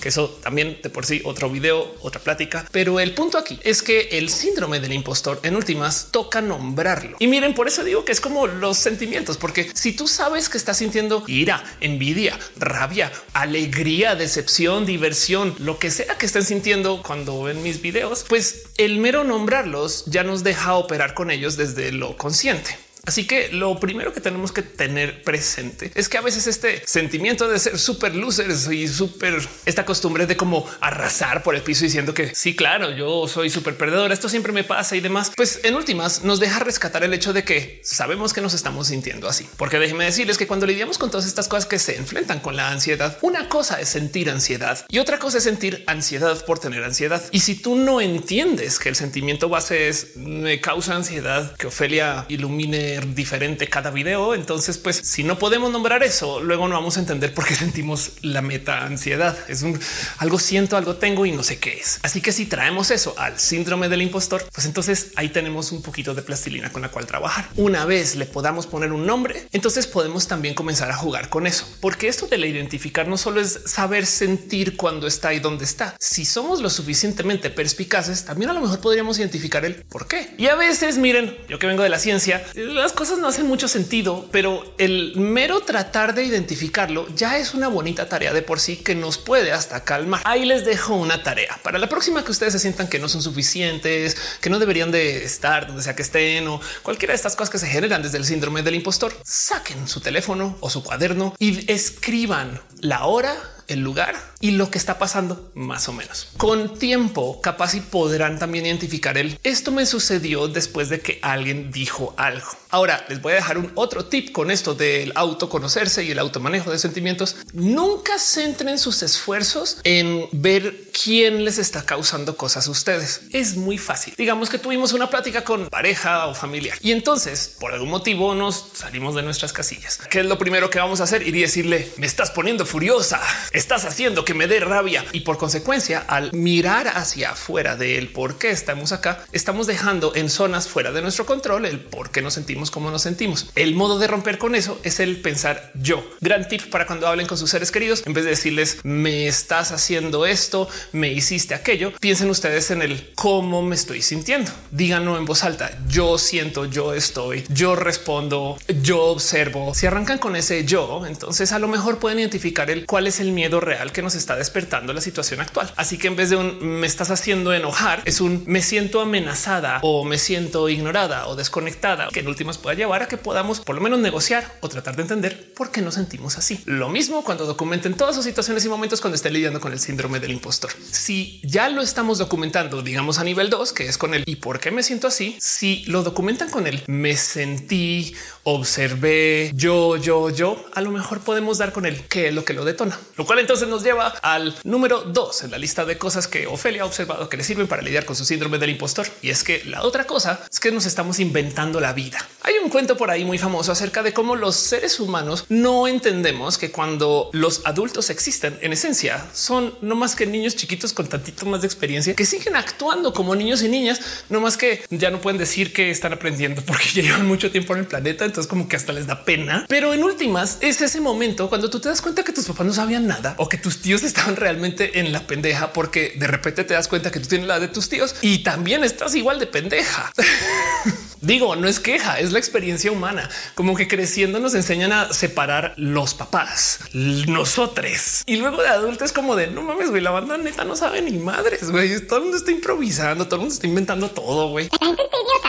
que 0.00 0.10
eso 0.10 0.28
también 0.42 0.78
de 0.82 0.90
por 0.90 1.06
sí 1.06 1.22
otro 1.24 1.48
video, 1.48 1.94
otra 2.02 2.20
plática. 2.20 2.68
Pero 2.70 3.00
el 3.00 3.14
punto 3.14 3.38
aquí 3.38 3.58
es 3.62 3.82
que 3.82 4.08
el 4.12 4.28
síndrome 4.28 4.78
del 4.78 4.92
impostor 4.92 5.40
en 5.42 5.56
últimas 5.56 6.08
toca 6.10 6.42
nombrarlo. 6.42 7.16
Y 7.20 7.26
miren, 7.26 7.54
por 7.54 7.68
eso 7.68 7.82
digo 7.82 8.04
que 8.04 8.12
es 8.12 8.20
como 8.20 8.46
los 8.46 8.76
sentimientos, 8.76 9.38
porque 9.38 9.70
si 9.72 9.92
tú 9.92 10.06
sabes 10.06 10.50
que 10.50 10.58
estás 10.58 10.76
sintiendo 10.76 11.24
ira, 11.26 11.64
envidia, 11.80 12.38
rabia, 12.56 13.10
alegría, 13.32 14.14
decepción, 14.14 14.84
diversión, 14.84 15.54
lo 15.58 15.78
que 15.78 15.90
sea 15.90 16.18
que 16.18 16.26
estén 16.26 16.44
sintiendo 16.44 17.02
cuando 17.02 17.42
ven 17.42 17.62
mis 17.62 17.80
videos, 17.80 18.26
pues 18.28 18.63
el 18.76 18.98
mero 18.98 19.24
nombrarlos 19.24 20.04
ya 20.06 20.24
nos 20.24 20.42
deja 20.42 20.74
operar 20.74 21.14
con 21.14 21.30
ellos 21.30 21.56
desde 21.56 21.92
lo 21.92 22.16
consciente. 22.16 22.83
Así 23.06 23.26
que 23.26 23.50
lo 23.52 23.78
primero 23.78 24.12
que 24.12 24.20
tenemos 24.20 24.52
que 24.52 24.62
tener 24.62 25.22
presente 25.22 25.90
es 25.94 26.08
que 26.08 26.18
a 26.18 26.22
veces 26.22 26.46
este 26.46 26.82
sentimiento 26.86 27.48
de 27.48 27.58
ser 27.58 27.78
súper 27.78 28.14
losers 28.14 28.70
y 28.70 28.88
súper 28.88 29.36
esta 29.66 29.84
costumbre 29.84 30.26
de 30.26 30.36
como 30.36 30.66
arrasar 30.80 31.42
por 31.42 31.54
el 31.54 31.62
piso 31.62 31.84
diciendo 31.84 32.14
que 32.14 32.34
sí, 32.34 32.56
claro, 32.56 32.90
yo 32.90 33.28
soy 33.28 33.50
súper 33.50 33.76
perdedor, 33.76 34.12
esto 34.12 34.28
siempre 34.28 34.52
me 34.52 34.64
pasa 34.64 34.96
y 34.96 35.00
demás, 35.00 35.32
pues 35.36 35.60
en 35.64 35.74
últimas 35.74 36.24
nos 36.24 36.40
deja 36.40 36.58
rescatar 36.60 37.04
el 37.04 37.14
hecho 37.14 37.32
de 37.32 37.44
que 37.44 37.80
sabemos 37.84 38.32
que 38.32 38.40
nos 38.40 38.54
estamos 38.54 38.88
sintiendo 38.88 39.28
así. 39.28 39.46
Porque 39.56 39.78
déjeme 39.78 40.04
decirles 40.04 40.38
que 40.38 40.46
cuando 40.46 40.66
lidiamos 40.66 40.98
con 40.98 41.10
todas 41.10 41.26
estas 41.26 41.48
cosas 41.48 41.66
que 41.66 41.78
se 41.78 41.96
enfrentan 41.96 42.40
con 42.40 42.56
la 42.56 42.70
ansiedad, 42.70 43.18
una 43.22 43.48
cosa 43.48 43.80
es 43.80 43.88
sentir 43.88 44.30
ansiedad 44.30 44.84
y 44.88 44.98
otra 44.98 45.18
cosa 45.18 45.38
es 45.38 45.44
sentir 45.44 45.84
ansiedad 45.86 46.44
por 46.44 46.58
tener 46.58 46.84
ansiedad. 46.84 47.22
Y 47.30 47.40
si 47.40 47.54
tú 47.54 47.76
no 47.76 48.00
entiendes 48.00 48.78
que 48.78 48.88
el 48.88 48.96
sentimiento 48.96 49.48
base 49.48 49.88
es 49.88 50.16
me 50.16 50.60
causa 50.60 50.94
ansiedad, 50.94 51.56
que 51.56 51.66
Ofelia 51.66 52.26
ilumine 52.28 52.93
diferente 53.00 53.68
cada 53.68 53.90
video. 53.90 54.34
Entonces, 54.34 54.78
pues 54.78 54.96
si 54.96 55.24
no 55.24 55.38
podemos 55.38 55.70
nombrar 55.70 56.02
eso, 56.02 56.40
luego 56.40 56.68
no 56.68 56.74
vamos 56.74 56.96
a 56.96 57.00
entender 57.00 57.34
por 57.34 57.46
qué 57.46 57.54
sentimos 57.54 58.12
la 58.22 58.42
meta 58.42 58.84
ansiedad. 58.84 59.36
Es 59.48 59.62
un 59.62 59.78
algo 60.18 60.38
siento, 60.38 60.76
algo 60.76 60.96
tengo 60.96 61.26
y 61.26 61.32
no 61.32 61.42
sé 61.42 61.58
qué 61.58 61.78
es. 61.78 61.98
Así 62.02 62.20
que 62.20 62.32
si 62.32 62.46
traemos 62.46 62.90
eso 62.90 63.14
al 63.18 63.38
síndrome 63.38 63.88
del 63.88 64.02
impostor, 64.02 64.46
pues 64.52 64.66
entonces 64.66 65.08
ahí 65.16 65.28
tenemos 65.28 65.72
un 65.72 65.82
poquito 65.82 66.14
de 66.14 66.22
plastilina 66.22 66.70
con 66.70 66.82
la 66.82 66.90
cual 66.90 67.06
trabajar. 67.06 67.48
Una 67.56 67.84
vez 67.84 68.14
le 68.16 68.26
podamos 68.26 68.66
poner 68.66 68.92
un 68.92 69.06
nombre, 69.06 69.48
entonces 69.52 69.86
podemos 69.86 70.28
también 70.28 70.54
comenzar 70.54 70.90
a 70.90 70.96
jugar 70.96 71.28
con 71.28 71.46
eso, 71.46 71.66
porque 71.80 72.08
esto 72.08 72.26
de 72.26 72.38
la 72.38 72.46
identificar 72.46 73.08
no 73.08 73.16
solo 73.16 73.40
es 73.40 73.60
saber 73.66 74.06
sentir 74.06 74.76
cuando 74.76 75.06
está 75.06 75.34
y 75.34 75.40
dónde 75.40 75.64
está. 75.64 75.96
Si 75.98 76.24
somos 76.24 76.60
lo 76.60 76.70
suficientemente 76.70 77.50
perspicaces, 77.50 78.24
también 78.24 78.50
a 78.50 78.54
lo 78.54 78.60
mejor 78.60 78.80
podríamos 78.80 79.18
identificar 79.18 79.64
el 79.64 79.76
por 79.76 80.06
qué. 80.06 80.34
Y 80.38 80.46
a 80.46 80.54
veces, 80.54 80.98
miren, 80.98 81.36
yo 81.48 81.58
que 81.58 81.66
vengo 81.66 81.82
de 81.82 81.88
la 81.88 81.98
ciencia, 81.98 82.44
las 82.84 82.92
cosas 82.92 83.18
no 83.18 83.28
hacen 83.28 83.46
mucho 83.46 83.66
sentido, 83.66 84.28
pero 84.30 84.62
el 84.76 85.16
mero 85.16 85.60
tratar 85.60 86.14
de 86.14 86.22
identificarlo 86.22 87.08
ya 87.16 87.38
es 87.38 87.54
una 87.54 87.68
bonita 87.68 88.10
tarea 88.10 88.34
de 88.34 88.42
por 88.42 88.60
sí 88.60 88.76
que 88.76 88.94
nos 88.94 89.16
puede 89.16 89.52
hasta 89.52 89.84
calmar. 89.84 90.20
Ahí 90.26 90.44
les 90.44 90.66
dejo 90.66 90.94
una 90.94 91.22
tarea 91.22 91.58
para 91.62 91.78
la 91.78 91.88
próxima 91.88 92.22
que 92.22 92.30
ustedes 92.30 92.52
se 92.52 92.58
sientan 92.58 92.88
que 92.88 92.98
no 92.98 93.08
son 93.08 93.22
suficientes, 93.22 94.18
que 94.42 94.50
no 94.50 94.58
deberían 94.58 94.90
de 94.90 95.24
estar 95.24 95.66
donde 95.66 95.82
sea 95.82 95.96
que 95.96 96.02
estén 96.02 96.46
o 96.46 96.60
cualquiera 96.82 97.12
de 97.12 97.16
estas 97.16 97.36
cosas 97.36 97.48
que 97.48 97.58
se 97.58 97.68
generan 97.68 98.02
desde 98.02 98.18
el 98.18 98.26
síndrome 98.26 98.62
del 98.62 98.74
impostor. 98.74 99.16
Saquen 99.24 99.88
su 99.88 100.00
teléfono 100.00 100.58
o 100.60 100.68
su 100.68 100.84
cuaderno 100.84 101.34
y 101.38 101.72
escriban 101.72 102.60
la 102.80 103.06
hora 103.06 103.53
el 103.68 103.80
lugar 103.80 104.14
y 104.40 104.52
lo 104.52 104.70
que 104.70 104.78
está 104.78 104.98
pasando 104.98 105.50
más 105.54 105.88
o 105.88 105.92
menos. 105.92 106.28
Con 106.36 106.78
tiempo, 106.78 107.40
capaz 107.40 107.74
y 107.74 107.80
podrán 107.80 108.38
también 108.38 108.66
identificar 108.66 109.16
el 109.18 109.38
esto 109.42 109.70
me 109.70 109.86
sucedió 109.86 110.48
después 110.48 110.88
de 110.88 111.00
que 111.00 111.18
alguien 111.22 111.70
dijo 111.70 112.14
algo. 112.16 112.46
Ahora 112.70 113.04
les 113.08 113.22
voy 113.22 113.32
a 113.32 113.36
dejar 113.36 113.58
un 113.58 113.70
otro 113.74 114.06
tip 114.06 114.32
con 114.32 114.50
esto 114.50 114.74
del 114.74 115.12
autoconocerse 115.14 116.02
y 116.02 116.10
el 116.10 116.18
automanejo 116.18 116.70
de 116.70 116.78
sentimientos. 116.78 117.36
Nunca 117.52 118.18
centren 118.18 118.78
sus 118.78 119.02
esfuerzos 119.02 119.78
en 119.84 120.26
ver 120.32 120.90
quién 120.90 121.44
les 121.44 121.58
está 121.58 121.84
causando 121.84 122.36
cosas 122.36 122.66
a 122.66 122.70
ustedes. 122.70 123.22
Es 123.30 123.56
muy 123.56 123.78
fácil. 123.78 124.14
Digamos 124.16 124.50
que 124.50 124.58
tuvimos 124.58 124.92
una 124.92 125.08
plática 125.08 125.44
con 125.44 125.68
pareja 125.68 126.26
o 126.26 126.34
familiar 126.34 126.76
y 126.80 126.92
entonces 126.92 127.54
por 127.60 127.72
algún 127.72 127.90
motivo 127.90 128.34
nos 128.34 128.70
salimos 128.74 129.14
de 129.14 129.22
nuestras 129.22 129.52
casillas. 129.52 130.00
¿Qué 130.10 130.20
es 130.20 130.26
lo 130.26 130.38
primero 130.38 130.70
que 130.70 130.78
vamos 130.78 131.00
a 131.00 131.04
hacer? 131.04 131.26
Ir 131.26 131.36
y 131.36 131.42
decirle 131.42 131.92
me 131.96 132.06
estás 132.06 132.30
poniendo 132.30 132.66
furiosa 132.66 133.20
estás 133.54 133.84
haciendo 133.84 134.24
que 134.24 134.34
me 134.34 134.48
dé 134.48 134.60
rabia 134.60 135.04
y 135.12 135.20
por 135.20 135.38
consecuencia 135.38 136.04
al 136.08 136.32
mirar 136.32 136.88
hacia 136.88 137.30
afuera 137.30 137.76
del 137.76 138.08
por 138.08 138.36
qué 138.36 138.50
estamos 138.50 138.90
acá, 138.92 139.24
estamos 139.32 139.68
dejando 139.68 140.12
en 140.16 140.28
zonas 140.28 140.68
fuera 140.68 140.90
de 140.90 141.02
nuestro 141.02 141.24
control 141.24 141.64
el 141.64 141.78
por 141.78 142.10
qué 142.10 142.20
nos 142.20 142.34
sentimos 142.34 142.72
como 142.72 142.90
nos 142.90 143.02
sentimos. 143.02 143.50
El 143.54 143.76
modo 143.76 143.98
de 143.98 144.08
romper 144.08 144.38
con 144.38 144.56
eso 144.56 144.80
es 144.82 144.98
el 144.98 145.20
pensar 145.20 145.70
yo. 145.74 146.04
Gran 146.20 146.48
tip 146.48 146.68
para 146.68 146.86
cuando 146.86 147.06
hablen 147.06 147.28
con 147.28 147.38
sus 147.38 147.50
seres 147.50 147.70
queridos, 147.70 148.02
en 148.04 148.12
vez 148.12 148.24
de 148.24 148.30
decirles 148.30 148.78
me 148.82 149.28
estás 149.28 149.70
haciendo 149.70 150.26
esto, 150.26 150.68
me 150.92 151.12
hiciste 151.12 151.54
aquello, 151.54 151.92
piensen 152.00 152.30
ustedes 152.30 152.72
en 152.72 152.82
el 152.82 153.12
cómo 153.14 153.62
me 153.62 153.76
estoy 153.76 154.02
sintiendo. 154.02 154.50
Díganlo 154.72 155.16
en 155.16 155.26
voz 155.26 155.44
alta. 155.44 155.78
Yo 155.88 156.18
siento, 156.18 156.64
yo 156.64 156.92
estoy, 156.92 157.44
yo 157.50 157.76
respondo, 157.76 158.58
yo 158.82 159.04
observo. 159.04 159.74
Si 159.74 159.86
arrancan 159.86 160.18
con 160.18 160.34
ese 160.34 160.64
yo, 160.64 161.06
entonces 161.06 161.52
a 161.52 161.60
lo 161.60 161.68
mejor 161.68 161.98
pueden 161.98 162.18
identificar 162.18 162.68
el 162.68 162.84
cuál 162.86 163.06
es 163.06 163.20
el 163.20 163.30
miedo 163.30 163.43
real 163.52 163.92
que 163.92 164.02
nos 164.02 164.14
está 164.14 164.36
despertando 164.36 164.92
la 164.92 165.00
situación 165.00 165.40
actual. 165.40 165.72
Así 165.76 165.98
que 165.98 166.08
en 166.08 166.16
vez 166.16 166.30
de 166.30 166.36
un 166.36 166.58
me 166.80 166.86
estás 166.86 167.10
haciendo 167.10 167.52
enojar, 167.52 168.02
es 168.04 168.20
un 168.20 168.44
me 168.46 168.62
siento 168.62 169.00
amenazada 169.00 169.78
o 169.82 170.04
me 170.04 170.18
siento 170.18 170.68
ignorada 170.68 171.28
o 171.28 171.36
desconectada, 171.36 172.08
que 172.12 172.20
en 172.20 172.28
últimas 172.28 172.58
pueda 172.58 172.74
llevar 172.74 173.02
a 173.02 173.08
que 173.08 173.16
podamos 173.16 173.60
por 173.60 173.74
lo 173.74 173.80
menos 173.80 173.98
negociar 173.98 174.58
o 174.60 174.68
tratar 174.68 174.96
de 174.96 175.02
entender 175.02 175.52
por 175.54 175.70
qué 175.70 175.82
nos 175.82 175.94
sentimos 175.94 176.38
así. 176.38 176.60
Lo 176.64 176.88
mismo 176.88 177.24
cuando 177.24 177.46
documenten 177.46 177.94
todas 177.94 178.14
sus 178.14 178.24
situaciones 178.24 178.64
y 178.64 178.68
momentos 178.68 179.00
cuando 179.00 179.16
estén 179.16 179.32
lidiando 179.32 179.60
con 179.60 179.72
el 179.72 179.78
síndrome 179.78 180.20
del 180.20 180.32
impostor. 180.32 180.70
Si 180.90 181.40
ya 181.42 181.68
lo 181.68 181.82
estamos 181.82 182.18
documentando, 182.18 182.82
digamos 182.82 183.18
a 183.18 183.24
nivel 183.24 183.50
2, 183.50 183.72
que 183.72 183.86
es 183.86 183.98
con 183.98 184.14
el 184.14 184.24
y 184.26 184.36
por 184.36 184.60
qué 184.60 184.70
me 184.70 184.82
siento 184.82 185.06
así, 185.06 185.36
si 185.40 185.84
lo 185.86 186.02
documentan 186.02 186.50
con 186.50 186.66
el 186.66 186.82
me 186.86 187.16
sentí, 187.16 188.14
observé, 188.44 189.50
yo, 189.54 189.96
yo, 189.96 190.30
yo, 190.30 190.64
a 190.74 190.80
lo 190.82 190.90
mejor 190.90 191.20
podemos 191.20 191.58
dar 191.58 191.72
con 191.72 191.86
el 191.86 192.02
qué 192.06 192.28
es 192.28 192.34
lo 192.34 192.44
que 192.44 192.52
lo 192.52 192.64
detona, 192.64 192.98
lo 193.16 193.24
cual 193.24 193.38
entonces 193.38 193.68
nos 193.68 193.82
lleva 193.82 194.08
al 194.22 194.54
número 194.64 195.00
dos 195.02 195.42
en 195.42 195.50
la 195.50 195.58
lista 195.58 195.84
de 195.84 195.98
cosas 195.98 196.28
que 196.28 196.46
Ofelia 196.46 196.82
ha 196.82 196.86
observado 196.86 197.28
que 197.28 197.38
le 197.38 197.44
sirven 197.44 197.66
para 197.66 197.82
lidiar 197.82 198.04
con 198.04 198.14
su 198.14 198.24
síndrome 198.24 198.58
del 198.58 198.70
impostor. 198.70 199.06
Y 199.22 199.30
es 199.30 199.42
que 199.42 199.64
la 199.64 199.82
otra 199.82 200.04
cosa 200.04 200.44
es 200.50 200.60
que 200.60 200.70
nos 200.70 200.84
estamos 200.84 201.20
inventando 201.20 201.80
la 201.80 201.92
vida. 201.94 202.18
Hay 202.42 202.54
un 202.62 202.68
cuento 202.68 202.96
por 202.96 203.10
ahí 203.10 203.24
muy 203.24 203.38
famoso 203.38 203.72
acerca 203.72 204.02
de 204.02 204.12
cómo 204.12 204.36
los 204.36 204.56
seres 204.56 205.00
humanos 205.00 205.46
no 205.48 205.88
entendemos 205.88 206.58
que 206.58 206.70
cuando 206.70 207.30
los 207.32 207.62
adultos 207.64 208.10
existen 208.10 208.58
en 208.60 208.72
esencia 208.72 209.26
son 209.32 209.74
no 209.80 209.94
más 209.96 210.14
que 210.14 210.26
niños 210.26 210.54
chiquitos 210.54 210.92
con 210.92 211.06
tantito 211.08 211.46
más 211.46 211.62
de 211.62 211.66
experiencia 211.66 212.14
que 212.14 212.26
siguen 212.26 212.56
actuando 212.56 213.12
como 213.14 213.34
niños 213.34 213.62
y 213.62 213.68
niñas, 213.68 214.00
no 214.28 214.40
más 214.40 214.56
que 214.58 214.84
ya 214.90 215.10
no 215.10 215.20
pueden 215.20 215.38
decir 215.38 215.72
que 215.72 215.90
están 215.90 216.12
aprendiendo 216.12 216.62
porque 216.62 216.88
llevan 216.94 217.26
mucho 217.26 217.50
tiempo 217.50 217.72
en 217.72 217.80
el 217.80 217.86
planeta. 217.86 218.24
Entonces 218.34 218.50
como 218.50 218.66
que 218.66 218.74
hasta 218.74 218.92
les 218.92 219.06
da 219.06 219.24
pena, 219.24 219.64
pero 219.68 219.94
en 219.94 220.02
últimas 220.02 220.58
es 220.60 220.82
ese 220.82 221.00
momento 221.00 221.48
cuando 221.48 221.70
tú 221.70 221.78
te 221.78 221.88
das 221.88 222.02
cuenta 222.02 222.24
que 222.24 222.32
tus 222.32 222.46
papás 222.46 222.66
no 222.66 222.72
sabían 222.72 223.06
nada 223.06 223.36
o 223.38 223.48
que 223.48 223.58
tus 223.58 223.80
tíos 223.80 224.02
estaban 224.02 224.34
realmente 224.34 224.98
en 224.98 225.12
la 225.12 225.24
pendeja 225.24 225.72
porque 225.72 226.14
de 226.18 226.26
repente 226.26 226.64
te 226.64 226.74
das 226.74 226.88
cuenta 226.88 227.12
que 227.12 227.20
tú 227.20 227.28
tienes 227.28 227.46
la 227.46 227.60
de 227.60 227.68
tus 227.68 227.88
tíos 227.88 228.16
y 228.22 228.38
también 228.42 228.82
estás 228.82 229.14
igual 229.14 229.38
de 229.38 229.46
pendeja. 229.46 230.10
Digo, 231.24 231.56
no 231.56 231.66
es 231.66 231.80
queja, 231.80 232.20
es 232.20 232.32
la 232.32 232.38
experiencia 232.38 232.92
humana. 232.92 233.30
Como 233.54 233.74
que 233.74 233.88
creciendo 233.88 234.40
nos 234.40 234.54
enseñan 234.54 234.92
a 234.92 235.12
separar 235.12 235.72
los 235.76 236.12
papás, 236.12 236.80
nosotros. 236.92 238.22
Y 238.26 238.36
luego 238.36 238.60
de 238.60 238.68
adultos 238.68 239.12
como 239.12 239.34
de 239.34 239.46
no 239.46 239.62
mames, 239.62 239.88
güey, 239.88 240.02
la 240.02 240.10
banda 240.10 240.36
neta 240.36 240.64
no 240.64 240.76
sabe 240.76 241.00
ni 241.00 241.16
madres, 241.16 241.70
güey. 241.70 242.06
Todo 242.06 242.18
el 242.18 242.22
mundo 242.24 242.36
está 242.36 242.50
improvisando, 242.50 243.24
todo 243.24 243.36
el 243.36 243.40
mundo 243.40 243.54
está 243.54 243.66
inventando 243.66 244.10
todo, 244.10 244.48
güey. 244.50 244.68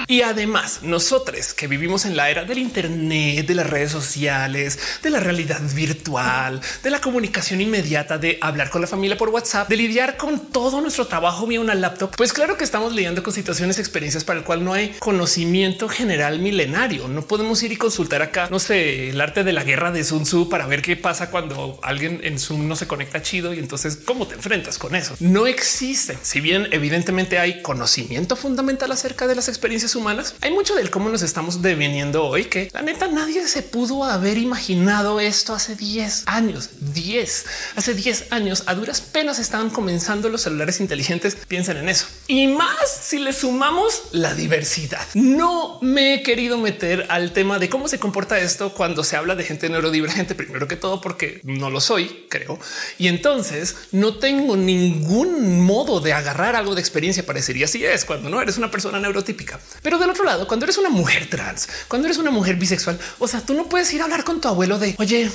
Y 0.08 0.22
además, 0.22 0.80
nosotros 0.84 1.54
que 1.54 1.68
vivimos 1.68 2.06
en 2.06 2.16
la 2.16 2.30
era 2.30 2.46
del 2.46 2.60
Internet, 2.60 3.46
de 3.46 3.56
las 3.56 3.68
redes 3.70 3.92
sociales, 3.92 4.80
de 5.04 5.10
la 5.10 5.20
realidad 5.20 5.60
virtual, 5.74 6.62
de 6.84 6.90
la 6.90 7.02
comunicación 7.02 7.60
inmediata, 7.60 8.18
de 8.18 8.38
hablar 8.40 8.70
con 8.70 8.82
la 8.82 8.88
familia 8.88 9.18
por 9.18 9.30
WhatsApp, 9.30 9.68
de 9.68 9.76
lidiar 9.78 10.16
con 10.16 10.40
todo 10.52 10.80
nuestro 10.80 11.08
trabajo 11.08 11.48
vía 11.48 11.60
una 11.60 11.76
laptop, 11.76 12.16
pues 12.16 12.34
claro 12.34 12.56
que 12.56 12.64
estamos 12.64 12.94
lidiando 12.94 13.24
con 13.24 13.34
situaciones, 13.34 13.80
experiencias 13.80 14.24
para 14.24 14.40
el 14.40 14.46
cual 14.46 14.64
no 14.64 14.74
hay 14.74 14.96
conocimiento 15.00 15.65
general 15.90 16.40
milenario. 16.40 17.08
No 17.08 17.24
podemos 17.24 17.62
ir 17.64 17.72
y 17.72 17.78
consultar 17.78 18.22
acá, 18.22 18.48
no 18.50 18.60
sé, 18.60 19.10
el 19.10 19.20
arte 19.20 19.44
de 19.44 19.54
la 19.54 19.64
guerra 19.64 19.92
de 19.92 20.04
Sun 20.04 20.24
Tzu 20.24 20.50
para 20.50 20.68
ver 20.68 20.82
qué 20.82 20.96
pasa 20.96 21.30
cuando 21.30 21.80
alguien 21.84 22.22
en 22.24 22.40
Zoom 22.40 22.68
no 22.68 22.76
se 22.76 22.88
conecta 22.88 23.22
chido 23.22 23.54
y 23.54 23.60
entonces 23.60 23.98
cómo 24.04 24.28
te 24.28 24.36
enfrentas 24.36 24.78
con 24.78 24.96
eso. 24.96 25.16
No 25.20 25.48
existen. 25.48 26.18
Si 26.22 26.40
bien 26.40 26.68
evidentemente 26.72 27.40
hay 27.40 27.62
conocimiento 27.62 28.36
fundamental 28.36 28.92
acerca 28.92 29.28
de 29.28 29.36
las 29.36 29.48
experiencias 29.48 29.96
humanas, 29.96 30.36
hay 30.42 30.52
mucho 30.52 30.76
del 30.76 30.90
cómo 30.90 31.10
nos 31.10 31.22
estamos 31.22 31.62
deviniendo 31.62 32.26
hoy 32.26 32.46
que 32.46 32.70
la 32.74 32.82
neta 32.82 33.08
nadie 33.08 33.48
se 33.48 33.62
pudo 33.62 34.04
haber 34.04 34.38
imaginado 34.38 35.20
esto 35.20 35.54
hace 35.54 35.76
10 35.76 36.24
años, 36.28 36.70
10, 36.94 37.46
hace 37.76 37.94
10 37.94 38.32
años 38.32 38.64
a 38.66 38.76
duras 38.76 39.02
penas 39.02 39.40
estaban 39.40 39.70
comenzando 39.70 40.30
los 40.30 40.42
celulares 40.42 40.80
inteligentes. 40.80 41.38
Piensen 41.48 41.78
en 41.78 41.90
eso 41.90 42.08
y 42.28 42.48
más 42.48 42.90
si 43.02 43.20
le 43.20 43.34
sumamos 43.34 44.04
la 44.12 44.34
diversidad. 44.34 45.06
No 45.14 45.55
me 45.82 46.14
he 46.14 46.24
querido 46.24 46.58
meter 46.58 47.06
al 47.10 47.32
tema 47.32 47.60
de 47.60 47.70
cómo 47.70 47.88
se 47.88 48.00
comporta 48.00 48.40
esto 48.40 48.74
cuando 48.74 49.04
se 49.04 49.16
habla 49.16 49.36
de 49.36 49.44
gente 49.44 49.70
neurodivergente, 49.70 50.36
primero 50.36 50.68
que 50.68 50.76
todo 50.76 51.02
porque 51.02 51.42
no 51.44 51.70
lo 51.70 51.82
soy, 51.82 52.26
creo. 52.30 52.60
Y 52.98 53.08
entonces 53.08 53.76
no 53.92 54.16
tengo 54.16 54.56
ningún 54.56 55.62
modo 55.62 56.00
de 56.00 56.14
agarrar 56.14 56.56
algo 56.56 56.76
de 56.76 56.82
experiencia 56.82 57.24
y 57.56 57.64
así 57.64 57.86
es 57.86 58.06
cuando 58.06 58.30
no 58.30 58.42
eres 58.42 58.58
una 58.58 58.72
persona 58.72 59.00
neurotípica. 59.00 59.60
Pero 59.82 59.98
del 59.98 60.10
otro 60.10 60.24
lado, 60.24 60.48
cuando 60.48 60.66
eres 60.66 60.78
una 60.78 60.90
mujer 60.90 61.30
trans, 61.30 61.68
cuando 61.88 62.08
eres 62.08 62.18
una 62.18 62.32
mujer 62.32 62.56
bisexual, 62.56 63.00
o 63.20 63.28
sea, 63.28 63.42
tú 63.42 63.54
no 63.54 63.68
puedes 63.68 63.94
ir 63.94 64.02
a 64.02 64.06
hablar 64.06 64.24
con 64.24 64.42
tu 64.42 64.48
abuelo 64.48 64.80
de 64.80 64.96
oye, 64.98 65.30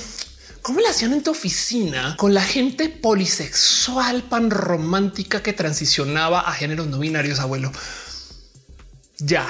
¿Cómo 0.61 0.79
le 0.79 0.89
hacían 0.89 1.13
en 1.13 1.23
tu 1.23 1.31
oficina 1.31 2.15
con 2.17 2.35
la 2.35 2.43
gente 2.43 2.87
polisexual 2.87 4.21
pan 4.21 4.51
romántica 4.51 5.41
que 5.41 5.53
transicionaba 5.53 6.41
a 6.41 6.53
géneros 6.53 6.85
no 6.85 6.99
binarios, 6.99 7.39
abuelo? 7.39 7.71
Ya. 9.21 9.47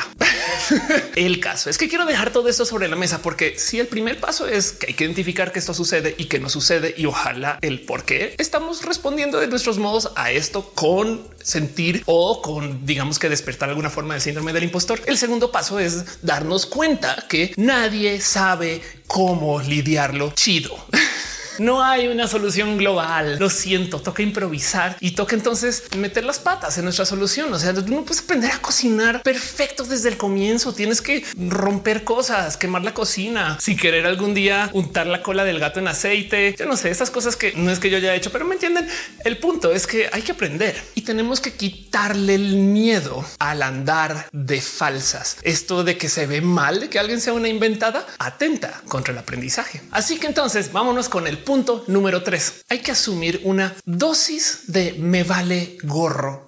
el 1.16 1.40
caso 1.40 1.70
es 1.70 1.78
que 1.78 1.88
quiero 1.88 2.06
dejar 2.06 2.32
todo 2.32 2.50
esto 2.50 2.66
sobre 2.66 2.88
la 2.88 2.96
mesa 2.96 3.22
porque 3.22 3.58
si 3.58 3.80
el 3.80 3.88
primer 3.88 4.20
paso 4.20 4.48
es 4.48 4.74
que 4.74 4.88
hay 4.88 4.94
que 4.94 5.06
identificar 5.06 5.52
que 5.52 5.60
esto 5.60 5.74
sucede 5.74 6.14
y 6.18 6.26
que 6.26 6.40
no 6.40 6.50
sucede 6.50 6.94
y 6.98 7.06
ojalá 7.06 7.58
el 7.62 7.82
por 7.82 8.04
qué 8.04 8.36
estamos 8.38 8.86
respondiendo 8.86 9.40
de 9.40 9.48
nuestros 9.48 9.78
modos 9.78 10.12
a 10.16 10.32
esto 10.32 10.72
con 10.74 11.28
sentir 11.42 12.04
o 12.06 12.42
con 12.42 12.86
digamos 12.86 13.18
que 13.18 13.30
despertar 13.30 13.70
alguna 13.70 13.90
forma 13.90 14.14
del 14.14 14.22
síndrome 14.22 14.54
del 14.54 14.64
impostor. 14.64 15.02
El 15.06 15.18
segundo 15.18 15.52
paso 15.52 15.80
es 15.80 16.22
darnos 16.22 16.66
cuenta 16.66 17.26
que 17.30 17.54
nadie 17.58 18.20
sabe 18.22 18.82
cómo 19.08 19.62
lidiarlo 19.62 20.32
chido. 20.36 20.76
No 21.62 21.84
hay 21.84 22.08
una 22.08 22.28
solución 22.28 22.76
global. 22.76 23.38
Lo 23.38 23.48
siento, 23.52 24.02
toca 24.02 24.24
improvisar 24.24 24.98
y 25.00 25.12
toca 25.12 25.36
entonces 25.36 25.84
meter 25.96 26.24
las 26.24 26.40
patas 26.40 26.76
en 26.80 26.86
nuestra 26.86 27.06
solución. 27.06 27.54
O 27.54 27.60
sea, 27.60 27.72
tú 27.72 27.84
no 27.88 28.04
puedes 28.04 28.24
aprender 28.24 28.50
a 28.50 28.58
cocinar 28.58 29.22
perfecto 29.22 29.84
desde 29.84 30.10
el 30.10 30.18
comienzo. 30.18 30.74
Tienes 30.74 31.04
que 31.04 31.24
romper 31.38 32.04
cosas, 32.04 32.58
quemar 32.58 32.84
la 32.84 32.96
cocina, 32.96 33.60
si 33.62 33.76
querer 33.76 34.08
algún 34.08 34.34
día 34.34 34.72
untar 34.74 35.06
la 35.06 35.22
cola 35.22 35.44
del 35.44 35.60
gato 35.60 35.80
en 35.80 35.88
aceite. 35.88 36.56
Yo 36.58 36.66
no 36.66 36.76
sé, 36.76 36.90
esas 36.90 37.12
cosas 37.12 37.36
que 37.36 37.54
no 37.54 37.70
es 37.70 37.78
que 37.78 37.92
yo 37.92 37.98
haya 37.98 38.16
hecho, 38.16 38.32
pero 38.32 38.44
me 38.44 38.56
entienden. 38.56 38.90
El 39.24 39.38
punto 39.38 39.72
es 39.72 39.86
que 39.86 40.10
hay 40.12 40.24
que 40.24 40.32
aprender 40.32 40.82
y 40.96 41.02
tenemos 41.02 41.42
que 41.42 41.54
quitarle 41.54 42.34
el 42.34 42.56
miedo 42.56 43.24
al 43.38 43.62
andar 43.62 44.30
de 44.32 44.62
falsas. 44.62 45.38
Esto 45.44 45.84
de 45.84 45.96
que 45.96 46.10
se 46.10 46.26
ve 46.26 46.42
mal, 46.42 46.80
de 46.80 46.90
que 46.90 46.98
alguien 46.98 47.22
sea 47.22 47.34
una 47.34 47.50
inventada, 47.50 48.08
atenta 48.18 48.82
contra 48.88 49.12
el 49.12 49.20
aprendizaje. 49.20 49.84
Así 49.92 50.18
que 50.18 50.26
entonces 50.26 50.72
vámonos 50.72 51.08
con 51.08 51.28
el 51.28 51.38
punto 51.38 51.51
número 51.88 52.24
tres. 52.24 52.64
Hay 52.70 52.80
que 52.80 52.92
asumir 52.92 53.42
una 53.44 53.76
dosis 53.84 54.64
de 54.68 54.94
me 54.94 55.24
vale 55.24 55.78
gorro. 55.84 56.46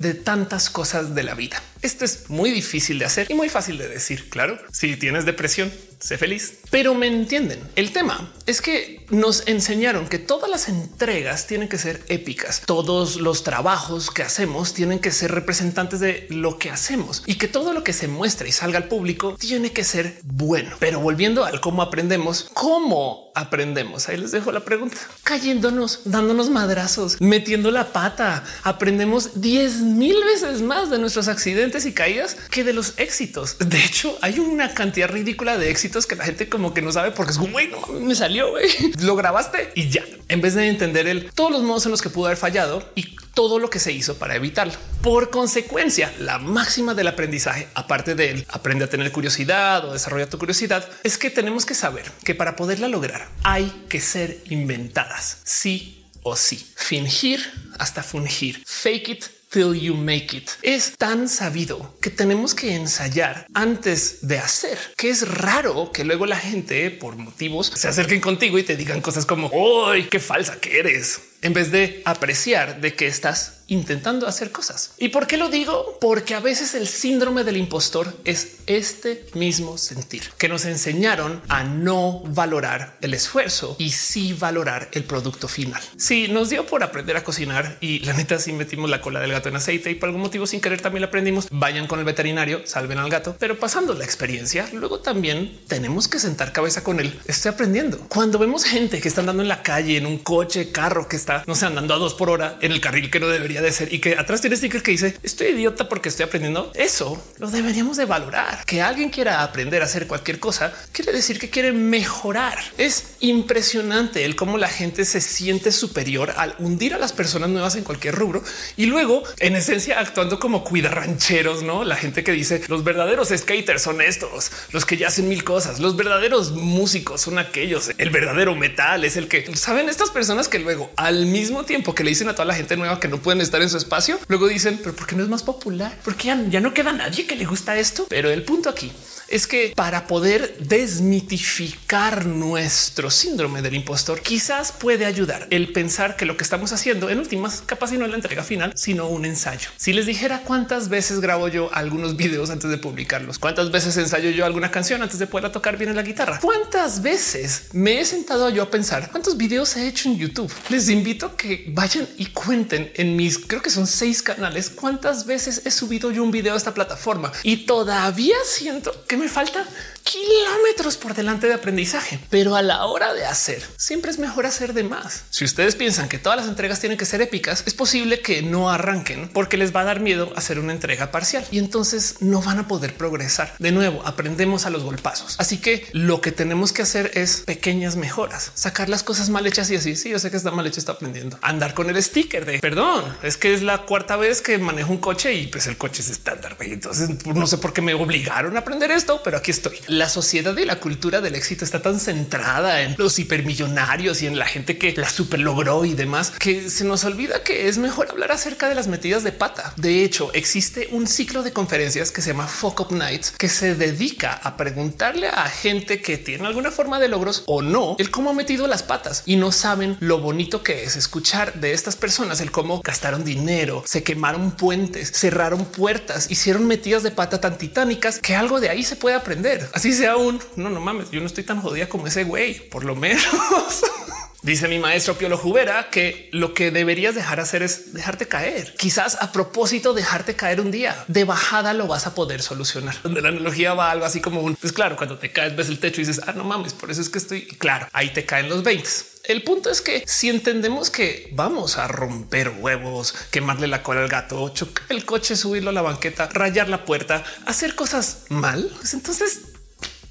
De 0.00 0.14
tantas 0.14 0.70
cosas 0.70 1.16
de 1.16 1.24
la 1.24 1.34
vida. 1.34 1.60
Esto 1.82 2.04
es 2.04 2.30
muy 2.30 2.50
difícil 2.50 2.98
de 2.98 3.04
hacer 3.04 3.26
y 3.28 3.34
muy 3.34 3.48
fácil 3.48 3.78
de 3.78 3.88
decir. 3.88 4.30
Claro, 4.30 4.58
si 4.72 4.96
tienes 4.96 5.24
depresión, 5.24 5.72
sé 6.00 6.18
feliz, 6.18 6.58
pero 6.70 6.94
me 6.94 7.06
entienden. 7.06 7.60
El 7.76 7.92
tema 7.92 8.32
es 8.46 8.60
que 8.60 9.06
nos 9.10 9.46
enseñaron 9.46 10.08
que 10.08 10.18
todas 10.18 10.50
las 10.50 10.68
entregas 10.68 11.46
tienen 11.46 11.68
que 11.68 11.78
ser 11.78 12.02
épicas. 12.08 12.62
Todos 12.66 13.16
los 13.16 13.44
trabajos 13.44 14.10
que 14.10 14.22
hacemos 14.22 14.74
tienen 14.74 14.98
que 14.98 15.10
ser 15.10 15.32
representantes 15.32 16.00
de 16.00 16.26
lo 16.30 16.58
que 16.58 16.70
hacemos 16.70 17.22
y 17.26 17.36
que 17.36 17.48
todo 17.48 17.72
lo 17.72 17.84
que 17.84 17.92
se 17.92 18.08
muestra 18.08 18.48
y 18.48 18.52
salga 18.52 18.78
al 18.78 18.88
público 18.88 19.36
tiene 19.38 19.72
que 19.72 19.84
ser 19.84 20.20
bueno. 20.24 20.76
Pero 20.78 21.00
volviendo 21.00 21.44
al 21.44 21.60
cómo 21.60 21.82
aprendemos, 21.82 22.50
cómo 22.54 23.27
aprendemos. 23.38 24.08
Ahí 24.08 24.16
les 24.16 24.32
dejo 24.32 24.52
la 24.52 24.60
pregunta. 24.60 24.96
Cayéndonos, 25.22 26.00
dándonos 26.04 26.50
madrazos, 26.50 27.20
metiendo 27.20 27.70
la 27.70 27.92
pata. 27.92 28.44
Aprendemos 28.64 29.40
10 29.40 29.76
mil 29.76 30.16
veces 30.24 30.60
más 30.60 30.90
de 30.90 30.98
nuestros 30.98 31.28
accidentes 31.28 31.86
y 31.86 31.92
caídas 31.92 32.36
que 32.50 32.64
de 32.64 32.72
los 32.72 32.94
éxitos. 32.98 33.56
De 33.58 33.78
hecho, 33.84 34.16
hay 34.22 34.38
una 34.38 34.74
cantidad 34.74 35.08
ridícula 35.08 35.56
de 35.56 35.70
éxitos 35.70 36.06
que 36.06 36.16
la 36.16 36.24
gente 36.24 36.48
como 36.48 36.74
que 36.74 36.82
no 36.82 36.92
sabe 36.92 37.12
porque 37.12 37.32
es 37.32 37.38
güey, 37.38 37.70
no 37.70 38.00
me 38.00 38.14
salió, 38.14 38.48
lo 39.00 39.16
grabaste 39.16 39.70
y 39.74 39.88
ya. 39.88 40.04
En 40.28 40.40
vez 40.40 40.54
de 40.54 40.68
entender 40.68 41.06
el 41.06 41.30
todos 41.32 41.50
los 41.50 41.62
modos 41.62 41.86
en 41.86 41.92
los 41.92 42.02
que 42.02 42.10
pudo 42.10 42.26
haber 42.26 42.38
fallado 42.38 42.86
y 42.94 43.16
todo 43.38 43.60
lo 43.60 43.70
que 43.70 43.78
se 43.78 43.92
hizo 43.92 44.18
para 44.18 44.34
evitarlo. 44.34 44.72
Por 45.00 45.30
consecuencia, 45.30 46.12
la 46.18 46.38
máxima 46.38 46.92
del 46.94 47.06
aprendizaje, 47.06 47.68
aparte 47.72 48.16
de 48.16 48.32
él, 48.32 48.46
aprende 48.48 48.84
a 48.84 48.90
tener 48.90 49.12
curiosidad 49.12 49.84
o 49.84 49.92
desarrolla 49.92 50.28
tu 50.28 50.38
curiosidad, 50.38 50.88
es 51.04 51.18
que 51.18 51.30
tenemos 51.30 51.64
que 51.64 51.76
saber 51.76 52.10
que 52.24 52.34
para 52.34 52.56
poderla 52.56 52.88
lograr 52.88 53.28
hay 53.44 53.84
que 53.88 54.00
ser 54.00 54.42
inventadas, 54.50 55.38
sí 55.44 56.04
o 56.24 56.34
sí. 56.34 56.66
Fingir 56.74 57.40
hasta 57.78 58.02
fungir. 58.02 58.60
Fake 58.66 59.08
it 59.08 59.24
till 59.50 59.72
you 59.72 59.94
make 59.94 60.36
it. 60.36 60.50
Es 60.62 60.96
tan 60.98 61.28
sabido 61.28 61.96
que 62.00 62.10
tenemos 62.10 62.56
que 62.56 62.74
ensayar 62.74 63.46
antes 63.54 64.26
de 64.26 64.40
hacer, 64.40 64.76
que 64.96 65.10
es 65.10 65.28
raro 65.28 65.92
que 65.92 66.02
luego 66.02 66.26
la 66.26 66.38
gente 66.38 66.90
por 66.90 67.14
motivos 67.14 67.70
se 67.72 67.86
acerquen 67.86 68.20
contigo 68.20 68.58
y 68.58 68.64
te 68.64 68.76
digan 68.76 69.00
cosas 69.00 69.24
como, 69.24 69.48
¡ay, 69.86 70.08
qué 70.10 70.18
falsa 70.18 70.58
que 70.58 70.80
e! 70.80 71.02
En 71.42 71.52
vez 71.52 71.70
de 71.70 72.02
apreciar 72.04 72.80
de 72.80 72.94
que 72.94 73.06
estás 73.06 73.57
intentando 73.68 74.26
hacer 74.26 74.50
cosas. 74.50 74.92
¿Y 74.98 75.08
por 75.08 75.26
qué 75.26 75.36
lo 75.36 75.48
digo? 75.48 75.98
Porque 76.00 76.34
a 76.34 76.40
veces 76.40 76.74
el 76.74 76.88
síndrome 76.88 77.44
del 77.44 77.56
impostor 77.56 78.14
es 78.24 78.56
este 78.66 79.26
mismo 79.34 79.78
sentir 79.78 80.22
que 80.36 80.48
nos 80.48 80.64
enseñaron 80.64 81.42
a 81.48 81.64
no 81.64 82.20
valorar 82.26 82.96
el 83.00 83.14
esfuerzo 83.14 83.76
y 83.78 83.90
sí 83.90 84.32
valorar 84.32 84.88
el 84.92 85.04
producto 85.04 85.48
final. 85.48 85.82
Si 85.96 86.28
nos 86.28 86.50
dio 86.50 86.66
por 86.66 86.82
aprender 86.82 87.16
a 87.16 87.24
cocinar 87.24 87.78
y 87.80 88.00
la 88.00 88.14
neta 88.14 88.38
si 88.38 88.52
metimos 88.52 88.90
la 88.90 89.00
cola 89.00 89.20
del 89.20 89.32
gato 89.32 89.48
en 89.48 89.56
aceite 89.56 89.90
y 89.90 89.94
por 89.94 90.08
algún 90.08 90.22
motivo 90.22 90.46
sin 90.46 90.60
querer 90.60 90.80
también 90.80 91.04
aprendimos, 91.04 91.48
vayan 91.50 91.86
con 91.86 91.98
el 91.98 92.04
veterinario, 92.04 92.62
salven 92.66 92.98
al 92.98 93.10
gato, 93.10 93.36
pero 93.38 93.58
pasando 93.58 93.94
la 93.94 94.04
experiencia, 94.04 94.68
luego 94.72 95.00
también 95.00 95.60
tenemos 95.68 96.08
que 96.08 96.18
sentar 96.18 96.52
cabeza 96.52 96.82
con 96.82 97.00
él. 97.00 97.18
Estoy 97.26 97.50
aprendiendo. 97.50 97.98
Cuando 98.08 98.38
vemos 98.38 98.64
gente 98.64 99.00
que 99.00 99.08
está 99.08 99.20
andando 99.20 99.42
en 99.42 99.48
la 99.48 99.62
calle, 99.62 99.96
en 99.96 100.06
un 100.06 100.18
coche, 100.18 100.72
carro 100.72 101.08
que 101.08 101.16
está, 101.16 101.44
no 101.46 101.54
sé, 101.54 101.66
andando 101.66 101.94
a 101.94 101.98
dos 101.98 102.14
por 102.14 102.30
hora 102.30 102.58
en 102.60 102.72
el 102.72 102.80
carril 102.80 103.10
que 103.10 103.20
no 103.20 103.28
debería 103.28 103.57
de 103.60 103.72
ser 103.72 103.92
y 103.92 104.00
que 104.00 104.16
atrás 104.16 104.40
tiene 104.40 104.56
sticker 104.56 104.82
que 104.82 104.92
dice 104.92 105.16
estoy 105.22 105.48
idiota 105.48 105.88
porque 105.88 106.08
estoy 106.08 106.24
aprendiendo. 106.24 106.72
Eso 106.74 107.22
lo 107.38 107.50
deberíamos 107.50 107.96
de 107.96 108.04
valorar. 108.04 108.64
Que 108.64 108.82
alguien 108.82 109.10
quiera 109.10 109.42
aprender 109.42 109.82
a 109.82 109.86
hacer 109.86 110.06
cualquier 110.06 110.38
cosa 110.38 110.72
quiere 110.92 111.12
decir 111.12 111.38
que 111.38 111.50
quiere 111.50 111.72
mejorar. 111.72 112.58
Es 112.76 113.16
impresionante 113.20 114.24
el 114.24 114.36
cómo 114.36 114.58
la 114.58 114.68
gente 114.68 115.04
se 115.04 115.20
siente 115.20 115.72
superior 115.72 116.34
al 116.36 116.54
hundir 116.58 116.94
a 116.94 116.98
las 116.98 117.12
personas 117.12 117.48
nuevas 117.50 117.76
en 117.76 117.84
cualquier 117.84 118.14
rubro 118.14 118.42
y 118.76 118.86
luego 118.86 119.22
en 119.38 119.56
esencia 119.56 119.98
actuando 120.00 120.38
como 120.38 120.64
cuida 120.64 120.90
rancheros, 120.90 121.62
no 121.62 121.84
la 121.84 121.96
gente 121.96 122.24
que 122.24 122.32
dice 122.32 122.62
los 122.68 122.84
verdaderos 122.84 123.28
skaters 123.28 123.82
son 123.82 124.00
estos, 124.00 124.50
los 124.72 124.84
que 124.84 124.96
ya 124.96 125.08
hacen 125.08 125.28
mil 125.28 125.44
cosas, 125.44 125.80
los 125.80 125.96
verdaderos 125.96 126.52
músicos 126.52 127.20
son 127.20 127.38
aquellos, 127.38 127.90
el 127.98 128.10
verdadero 128.10 128.54
metal 128.54 129.04
es 129.04 129.16
el 129.16 129.28
que 129.28 129.54
saben 129.56 129.88
estas 129.88 130.10
personas 130.10 130.48
que 130.48 130.58
luego 130.58 130.90
al 130.96 131.26
mismo 131.26 131.64
tiempo 131.64 131.94
que 131.94 132.04
le 132.04 132.10
dicen 132.10 132.28
a 132.28 132.32
toda 132.34 132.44
la 132.44 132.54
gente 132.54 132.76
nueva 132.76 133.00
que 133.00 133.08
no 133.08 133.18
pueden 133.18 133.40
estar 133.48 133.62
en 133.62 133.70
su 133.70 133.76
espacio, 133.76 134.18
luego 134.28 134.46
dicen, 134.46 134.78
pero 134.82 134.94
¿por 134.94 135.06
qué 135.06 135.16
no 135.16 135.22
es 135.22 135.28
más 135.28 135.42
popular? 135.42 135.98
Porque 136.04 136.28
ya, 136.28 136.42
ya 136.48 136.60
no 136.60 136.74
queda 136.74 136.92
nadie 136.92 137.26
que 137.26 137.36
le 137.36 137.44
gusta 137.44 137.76
esto. 137.76 138.06
Pero 138.08 138.30
el 138.30 138.44
punto 138.44 138.68
aquí 138.68 138.92
es 139.28 139.46
que 139.46 139.72
para 139.76 140.06
poder 140.06 140.56
desmitificar 140.58 142.26
nuestro 142.26 143.10
síndrome 143.10 143.62
del 143.62 143.74
impostor, 143.74 144.20
quizás 144.20 144.72
puede 144.72 145.04
ayudar 145.04 145.46
el 145.50 145.72
pensar 145.72 146.16
que 146.16 146.24
lo 146.24 146.36
que 146.36 146.44
estamos 146.44 146.72
haciendo 146.72 147.10
en 147.10 147.18
últimas 147.18 147.62
capaz 147.64 147.92
y 147.92 147.98
no 147.98 148.04
es 148.04 148.10
la 148.10 148.16
entrega 148.16 148.42
final, 148.42 148.72
sino 148.74 149.08
un 149.08 149.24
ensayo. 149.24 149.70
Si 149.76 149.92
les 149.92 150.06
dijera 150.06 150.42
cuántas 150.44 150.88
veces 150.88 151.20
grabo 151.20 151.48
yo 151.48 151.70
algunos 151.74 152.16
videos 152.16 152.50
antes 152.50 152.70
de 152.70 152.78
publicarlos, 152.78 153.38
cuántas 153.38 153.70
veces 153.70 153.96
ensayo 153.96 154.30
yo 154.30 154.44
alguna 154.44 154.70
canción 154.70 155.02
antes 155.02 155.18
de 155.18 155.26
poder 155.26 155.52
tocar 155.52 155.76
bien 155.76 155.90
en 155.90 155.96
la 155.96 156.02
guitarra, 156.02 156.38
cuántas 156.40 157.02
veces 157.02 157.68
me 157.72 158.00
he 158.00 158.04
sentado 158.04 158.48
yo 158.50 158.62
a 158.62 158.70
pensar 158.70 159.10
cuántos 159.10 159.36
videos 159.36 159.76
he 159.76 159.86
hecho 159.86 160.08
en 160.08 160.18
YouTube. 160.18 160.52
Les 160.70 160.88
invito 160.88 161.26
a 161.26 161.36
que 161.36 161.66
vayan 161.68 162.08
y 162.16 162.26
cuenten 162.26 162.90
en 162.94 163.16
mis, 163.16 163.38
creo 163.38 163.62
que 163.62 163.70
son 163.70 163.86
seis 163.86 164.22
canales, 164.22 164.70
cuántas 164.70 165.26
veces 165.26 165.62
he 165.64 165.70
subido 165.70 166.10
yo 166.10 166.22
un 166.22 166.30
video 166.30 166.54
a 166.54 166.56
esta 166.56 166.74
plataforma 166.74 167.32
y 167.42 167.66
todavía 167.66 168.36
siento 168.44 169.04
que 169.06 169.17
me 169.18 169.28
falta 169.28 169.64
kilómetros 170.02 170.96
por 170.96 171.14
delante 171.14 171.46
de 171.46 171.54
aprendizaje, 171.54 172.18
pero 172.30 172.56
a 172.56 172.62
la 172.62 172.84
hora 172.86 173.12
de 173.14 173.26
hacer 173.26 173.62
siempre 173.76 174.10
es 174.10 174.18
mejor 174.18 174.46
hacer 174.46 174.72
de 174.72 174.84
más. 174.84 175.24
Si 175.30 175.44
ustedes 175.44 175.76
piensan 175.76 176.08
que 176.08 176.18
todas 176.18 176.38
las 176.38 176.48
entregas 176.48 176.80
tienen 176.80 176.98
que 176.98 177.04
ser 177.04 177.20
épicas, 177.20 177.62
es 177.66 177.74
posible 177.74 178.20
que 178.20 178.42
no 178.42 178.70
arranquen 178.70 179.28
porque 179.28 179.56
les 179.56 179.74
va 179.74 179.82
a 179.82 179.84
dar 179.84 180.00
miedo 180.00 180.32
hacer 180.36 180.58
una 180.58 180.72
entrega 180.72 181.10
parcial 181.10 181.44
y 181.50 181.58
entonces 181.58 182.16
no 182.20 182.42
van 182.42 182.58
a 182.58 182.68
poder 182.68 182.94
progresar. 182.94 183.54
De 183.58 183.72
nuevo, 183.72 184.02
aprendemos 184.06 184.66
a 184.66 184.70
los 184.70 184.82
golpazos. 184.82 185.36
Así 185.38 185.58
que 185.58 185.88
lo 185.92 186.20
que 186.20 186.32
tenemos 186.32 186.72
que 186.72 186.82
hacer 186.82 187.10
es 187.14 187.42
pequeñas 187.46 187.96
mejoras, 187.96 188.52
sacar 188.54 188.88
las 188.88 189.02
cosas 189.02 189.28
mal 189.28 189.46
hechas 189.46 189.70
y 189.70 189.76
así. 189.76 189.96
Sí, 189.96 190.10
yo 190.10 190.18
sé 190.18 190.30
que 190.30 190.36
está 190.36 190.50
mal 190.50 190.66
hecho, 190.66 190.80
está 190.80 190.92
aprendiendo 190.92 191.38
andar 191.42 191.74
con 191.74 191.90
el 191.90 192.02
sticker 192.02 192.44
de 192.44 192.58
perdón. 192.58 193.04
Es 193.22 193.36
que 193.36 193.54
es 193.54 193.62
la 193.62 193.82
cuarta 193.82 194.16
vez 194.16 194.40
que 194.40 194.58
manejo 194.58 194.92
un 194.92 194.98
coche 194.98 195.34
y 195.34 195.46
pues 195.46 195.66
el 195.66 195.76
coche 195.76 196.02
es 196.02 196.10
estándar. 196.10 196.56
Entonces 196.60 197.24
no 197.26 197.46
sé 197.46 197.58
por 197.58 197.72
qué 197.72 197.80
me 197.80 197.94
obligaron 197.94 198.56
a 198.56 198.60
aprender 198.60 198.90
esto, 198.90 199.20
pero 199.22 199.38
aquí 199.38 199.50
estoy 199.50 199.78
la 199.98 200.08
sociedad 200.08 200.56
y 200.56 200.64
la 200.64 200.80
cultura 200.80 201.20
del 201.20 201.34
éxito 201.34 201.64
está 201.64 201.82
tan 201.82 201.98
centrada 201.98 202.82
en 202.82 202.94
los 202.98 203.18
hipermillonarios 203.18 204.22
y 204.22 204.26
en 204.26 204.38
la 204.38 204.46
gente 204.46 204.78
que 204.78 204.94
la 204.96 205.10
super 205.10 205.40
logró 205.40 205.84
y 205.84 205.94
demás 205.94 206.30
que 206.38 206.70
se 206.70 206.84
nos 206.84 207.04
olvida 207.04 207.42
que 207.42 207.68
es 207.68 207.78
mejor 207.78 208.08
hablar 208.10 208.32
acerca 208.32 208.68
de 208.68 208.74
las 208.74 208.86
metidas 208.86 209.24
de 209.24 209.32
pata. 209.32 209.74
De 209.76 210.04
hecho, 210.04 210.30
existe 210.34 210.88
un 210.92 211.06
ciclo 211.06 211.42
de 211.42 211.52
conferencias 211.52 212.12
que 212.12 212.22
se 212.22 212.30
llama 212.30 212.46
Fuck 212.46 212.80
Up 212.80 212.92
Nights 212.92 213.32
que 213.32 213.48
se 213.48 213.74
dedica 213.74 214.34
a 214.34 214.56
preguntarle 214.56 215.28
a 215.28 215.48
gente 215.48 216.00
que 216.00 216.16
tiene 216.16 216.46
alguna 216.46 216.70
forma 216.70 217.00
de 217.00 217.08
logros 217.08 217.42
o 217.46 217.62
no 217.62 217.96
el 217.98 218.10
cómo 218.10 218.30
ha 218.30 218.34
metido 218.34 218.66
las 218.66 218.84
patas 218.84 219.22
y 219.26 219.36
no 219.36 219.50
saben 219.50 219.96
lo 220.00 220.20
bonito 220.20 220.62
que 220.62 220.84
es 220.84 220.96
escuchar 220.96 221.54
de 221.54 221.72
estas 221.72 221.96
personas 221.96 222.40
el 222.40 222.52
cómo 222.52 222.80
gastaron 222.82 223.24
dinero, 223.24 223.82
se 223.84 224.04
quemaron 224.04 224.52
puentes, 224.52 225.10
cerraron 225.12 225.64
puertas, 225.64 226.30
hicieron 226.30 226.66
metidas 226.66 227.02
de 227.02 227.10
pata 227.10 227.40
tan 227.40 227.58
titánicas 227.58 228.20
que 228.20 228.36
algo 228.36 228.60
de 228.60 228.70
ahí 228.70 228.84
se 228.84 228.96
puede 228.96 229.16
aprender. 229.16 229.68
Así 229.78 229.92
sea 229.92 230.16
un 230.16 230.40
no, 230.56 230.70
no 230.70 230.80
mames, 230.80 231.12
yo 231.12 231.20
no 231.20 231.26
estoy 231.26 231.44
tan 231.44 231.60
jodida 231.62 231.88
como 231.88 232.08
ese 232.08 232.24
güey, 232.24 232.68
por 232.68 232.82
lo 232.82 232.96
menos. 232.96 233.22
Dice 234.42 234.66
mi 234.66 234.80
maestro 234.80 235.14
Piolo 235.14 235.38
Jubera 235.38 235.88
que 235.88 236.28
lo 236.32 236.52
que 236.52 236.72
deberías 236.72 237.14
dejar 237.14 237.38
hacer 237.38 237.62
es 237.62 237.94
dejarte 237.94 238.26
caer. 238.26 238.74
Quizás 238.76 239.18
a 239.20 239.30
propósito 239.30 239.94
dejarte 239.94 240.34
caer 240.34 240.60
un 240.60 240.72
día 240.72 241.04
de 241.06 241.22
bajada 241.22 241.74
lo 241.74 241.86
vas 241.86 242.08
a 242.08 242.16
poder 242.16 242.42
solucionar. 242.42 243.00
Donde 243.04 243.22
la 243.22 243.28
analogía 243.28 243.72
va 243.74 243.92
algo 243.92 244.04
así 244.04 244.20
como 244.20 244.40
un 244.40 244.56
pues 244.56 244.72
claro, 244.72 244.96
cuando 244.96 245.16
te 245.16 245.30
caes, 245.30 245.54
ves 245.54 245.68
el 245.68 245.78
techo 245.78 246.00
y 246.00 246.06
dices 246.06 246.24
ah, 246.26 246.32
no 246.32 246.42
mames, 246.42 246.74
por 246.74 246.90
eso 246.90 247.00
es 247.00 247.08
que 247.08 247.18
estoy 247.18 247.46
claro. 247.46 247.86
Ahí 247.92 248.12
te 248.12 248.26
caen 248.26 248.48
los 248.48 248.64
20. 248.64 248.88
El 249.26 249.44
punto 249.44 249.70
es 249.70 249.80
que 249.80 250.02
si 250.08 250.28
entendemos 250.28 250.90
que 250.90 251.30
vamos 251.34 251.78
a 251.78 251.86
romper 251.86 252.48
huevos, 252.58 253.14
quemarle 253.30 253.68
la 253.68 253.84
cola 253.84 254.00
al 254.00 254.08
gato, 254.08 254.48
chocar 254.48 254.86
el 254.88 255.04
coche, 255.04 255.36
subirlo 255.36 255.70
a 255.70 255.72
la 255.72 255.82
banqueta, 255.82 256.28
rayar 256.32 256.68
la 256.68 256.84
puerta, 256.84 257.22
hacer 257.46 257.76
cosas 257.76 258.24
mal, 258.28 258.72
pues 258.80 258.94
entonces 258.94 259.57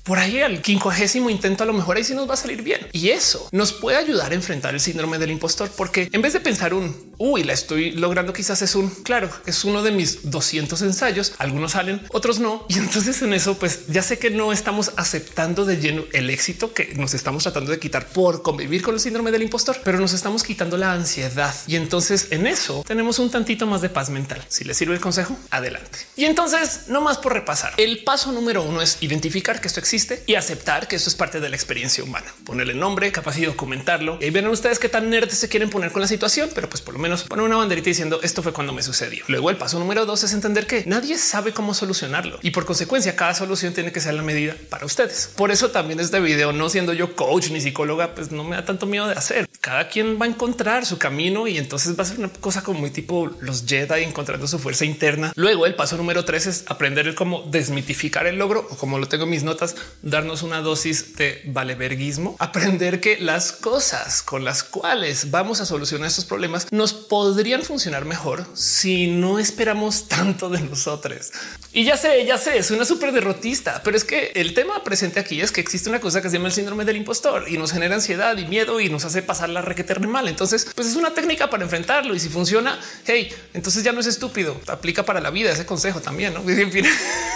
por 0.07 0.19
ahí 0.19 0.39
al 0.39 0.61
quincuagésimo 0.61 1.29
intento, 1.29 1.63
a 1.63 1.67
lo 1.67 1.73
mejor 1.73 1.97
ahí 1.97 2.03
sí 2.05 2.15
nos 2.15 2.29
va 2.29 2.35
a 2.35 2.37
salir 2.37 2.61
bien. 2.61 2.87
Y 2.93 3.09
eso 3.09 3.49
nos 3.51 3.73
puede 3.73 3.97
ayudar 3.97 4.31
a 4.31 4.35
enfrentar 4.35 4.73
el 4.73 4.79
síndrome 4.79 5.17
del 5.17 5.31
impostor, 5.31 5.69
porque 5.75 6.07
en 6.13 6.21
vez 6.21 6.31
de 6.31 6.39
pensar 6.39 6.73
un 6.73 6.95
uy, 7.17 7.43
la 7.43 7.51
estoy 7.51 7.91
logrando, 7.91 8.31
quizás 8.31 8.61
es 8.61 8.75
un 8.75 8.89
claro, 8.89 9.29
es 9.45 9.65
uno 9.65 9.83
de 9.83 9.91
mis 9.91 10.29
200 10.31 10.81
ensayos. 10.83 11.33
Algunos 11.39 11.73
salen, 11.73 12.01
otros 12.09 12.39
no. 12.39 12.65
Y 12.77 12.77
entonces 12.77 13.21
en 13.21 13.33
eso, 13.33 13.57
pues 13.57 13.87
ya 13.87 14.01
sé 14.01 14.17
que 14.17 14.29
no 14.29 14.53
estamos 14.53 14.91
aceptando 14.95 15.65
de 15.65 15.77
lleno 15.77 16.03
el 16.13 16.29
éxito 16.29 16.73
que 16.73 16.93
nos 16.95 17.13
estamos 17.13 17.43
tratando 17.43 17.71
de 17.71 17.79
quitar 17.79 18.07
por 18.07 18.43
convivir 18.43 18.83
con 18.83 18.93
el 18.93 19.01
síndrome 19.01 19.31
del 19.31 19.41
impostor, 19.41 19.77
pero 19.83 19.99
nos 19.99 20.13
estamos 20.13 20.43
quitando 20.43 20.77
la 20.77 20.93
ansiedad. 20.93 21.53
Y 21.65 21.75
entonces 21.75 22.27
en 22.29 22.47
eso 22.47 22.83
tenemos 22.87 23.19
un 23.19 23.29
tantito 23.29 23.65
más 23.65 23.81
de 23.81 23.89
paz 23.89 24.09
mental. 24.09 24.41
Si 24.47 24.63
les 24.63 24.77
sirve 24.77 24.93
el 24.93 25.01
consejo, 25.01 25.37
adelante. 25.49 25.99
Y 26.15 26.25
entonces, 26.25 26.83
no 26.87 27.01
más 27.01 27.17
por 27.17 27.33
repasar. 27.33 27.73
El 27.77 28.03
paso 28.03 28.31
número 28.31 28.63
uno 28.63 28.81
es 28.81 28.97
identificar 29.01 29.59
que 29.59 29.67
esto 29.67 29.79
existe 29.79 29.96
y 30.27 30.35
aceptar 30.35 30.87
que 30.87 30.95
esto 30.95 31.09
es 31.09 31.15
parte 31.15 31.39
de 31.39 31.49
la 31.49 31.55
experiencia 31.55 32.03
humana. 32.03 32.27
Ponerle 32.45 32.75
nombre, 32.75 33.11
capaz 33.11 33.37
y 33.39 33.45
documentarlo. 33.45 34.19
Y 34.21 34.29
verán 34.29 34.51
ustedes 34.51 34.77
qué 34.77 34.89
tan 34.89 35.09
nerds 35.09 35.35
se 35.35 35.49
quieren 35.49 35.71
poner 35.71 35.91
con 35.91 36.01
la 36.03 36.07
situación, 36.07 36.51
pero 36.53 36.69
pues 36.69 36.81
por 36.81 36.93
lo 36.93 36.99
menos 36.99 37.23
poner 37.23 37.45
una 37.45 37.55
banderita 37.55 37.89
diciendo 37.89 38.19
esto 38.21 38.43
fue 38.43 38.53
cuando 38.53 38.73
me 38.73 38.83
sucedió. 38.83 39.23
Luego 39.27 39.49
el 39.49 39.57
paso 39.57 39.79
número 39.79 40.05
dos 40.05 40.23
es 40.23 40.33
entender 40.33 40.67
que 40.67 40.83
nadie 40.85 41.17
sabe 41.17 41.51
cómo 41.51 41.73
solucionarlo 41.73 42.37
y 42.43 42.51
por 42.51 42.65
consecuencia 42.65 43.15
cada 43.15 43.33
solución 43.33 43.73
tiene 43.73 43.91
que 43.91 43.99
ser 43.99 44.13
la 44.13 44.21
medida 44.21 44.55
para 44.69 44.85
ustedes. 44.85 45.31
Por 45.35 45.49
eso 45.49 45.71
también 45.71 45.99
este 45.99 46.19
video, 46.19 46.53
no 46.53 46.69
siendo 46.69 46.93
yo 46.93 47.15
coach 47.15 47.49
ni 47.49 47.59
psicóloga, 47.59 48.13
pues 48.13 48.31
no 48.31 48.43
me 48.43 48.55
da 48.55 48.65
tanto 48.65 48.85
miedo 48.85 49.07
de 49.07 49.13
hacer. 49.13 49.49
Cada 49.61 49.89
quien 49.89 50.21
va 50.21 50.25
a 50.25 50.29
encontrar 50.29 50.85
su 50.85 50.99
camino 50.99 51.47
y 51.47 51.57
entonces 51.57 51.97
va 51.97 52.03
a 52.03 52.05
ser 52.05 52.19
una 52.19 52.29
cosa 52.29 52.63
como 52.63 52.81
muy 52.81 52.91
tipo 52.91 53.31
los 53.41 53.65
Jedi 53.65 54.03
encontrando 54.03 54.47
su 54.47 54.59
fuerza 54.59 54.85
interna. 54.85 55.33
Luego 55.35 55.65
el 55.65 55.73
paso 55.73 55.97
número 55.97 56.23
tres 56.23 56.45
es 56.45 56.63
aprender 56.67 57.07
el 57.07 57.15
cómo 57.15 57.43
desmitificar 57.49 58.27
el 58.27 58.37
logro 58.37 58.67
o 58.69 58.77
como 58.77 58.99
lo 58.99 59.07
tengo 59.07 59.23
en 59.23 59.31
mis 59.31 59.43
notas, 59.43 59.75
darnos 60.01 60.43
una 60.43 60.61
dosis 60.61 61.15
de 61.15 61.41
valeverguismo, 61.45 62.35
aprender 62.39 63.01
que 63.01 63.17
las 63.17 63.51
cosas 63.51 64.21
con 64.21 64.45
las 64.45 64.63
cuales 64.63 65.31
vamos 65.31 65.59
a 65.59 65.65
solucionar 65.65 66.07
estos 66.07 66.25
problemas 66.25 66.67
nos 66.71 66.93
podrían 66.93 67.63
funcionar 67.63 68.05
mejor 68.05 68.45
si 68.53 69.07
no 69.07 69.39
esperamos 69.39 70.07
tanto 70.07 70.49
de 70.49 70.61
nosotros. 70.61 71.31
Y 71.73 71.83
ya 71.83 71.97
sé, 71.97 72.25
ya 72.25 72.37
sé, 72.37 72.57
es 72.57 72.71
una 72.71 72.85
súper 72.85 73.11
derrotista, 73.11 73.81
pero 73.83 73.97
es 73.97 74.03
que 74.03 74.31
el 74.35 74.53
tema 74.53 74.83
presente 74.83 75.19
aquí 75.19 75.41
es 75.41 75.51
que 75.51 75.61
existe 75.61 75.89
una 75.89 75.99
cosa 75.99 76.21
que 76.21 76.29
se 76.29 76.37
llama 76.37 76.49
el 76.49 76.53
síndrome 76.53 76.85
del 76.85 76.97
impostor 76.97 77.49
y 77.49 77.57
nos 77.57 77.71
genera 77.71 77.95
ansiedad 77.95 78.37
y 78.37 78.45
miedo 78.45 78.79
y 78.79 78.89
nos 78.89 79.05
hace 79.05 79.21
pasar 79.21 79.49
la 79.49 79.61
requete 79.61 79.87
mal. 80.05 80.27
Entonces, 80.27 80.67
pues 80.75 80.87
es 80.87 80.95
una 80.95 81.13
técnica 81.13 81.49
para 81.49 81.63
enfrentarlo 81.63 82.13
y 82.13 82.19
si 82.19 82.29
funciona, 82.29 82.79
hey, 83.05 83.33
entonces 83.53 83.83
ya 83.83 83.91
no 83.91 84.01
es 84.01 84.05
estúpido, 84.05 84.59
aplica 84.67 85.03
para 85.03 85.21
la 85.21 85.31
vida 85.31 85.51
ese 85.51 85.65
consejo 85.65 86.01
también. 86.01 86.33
¿no? 86.33 86.43
En 86.67 86.71
fin, 86.71 86.85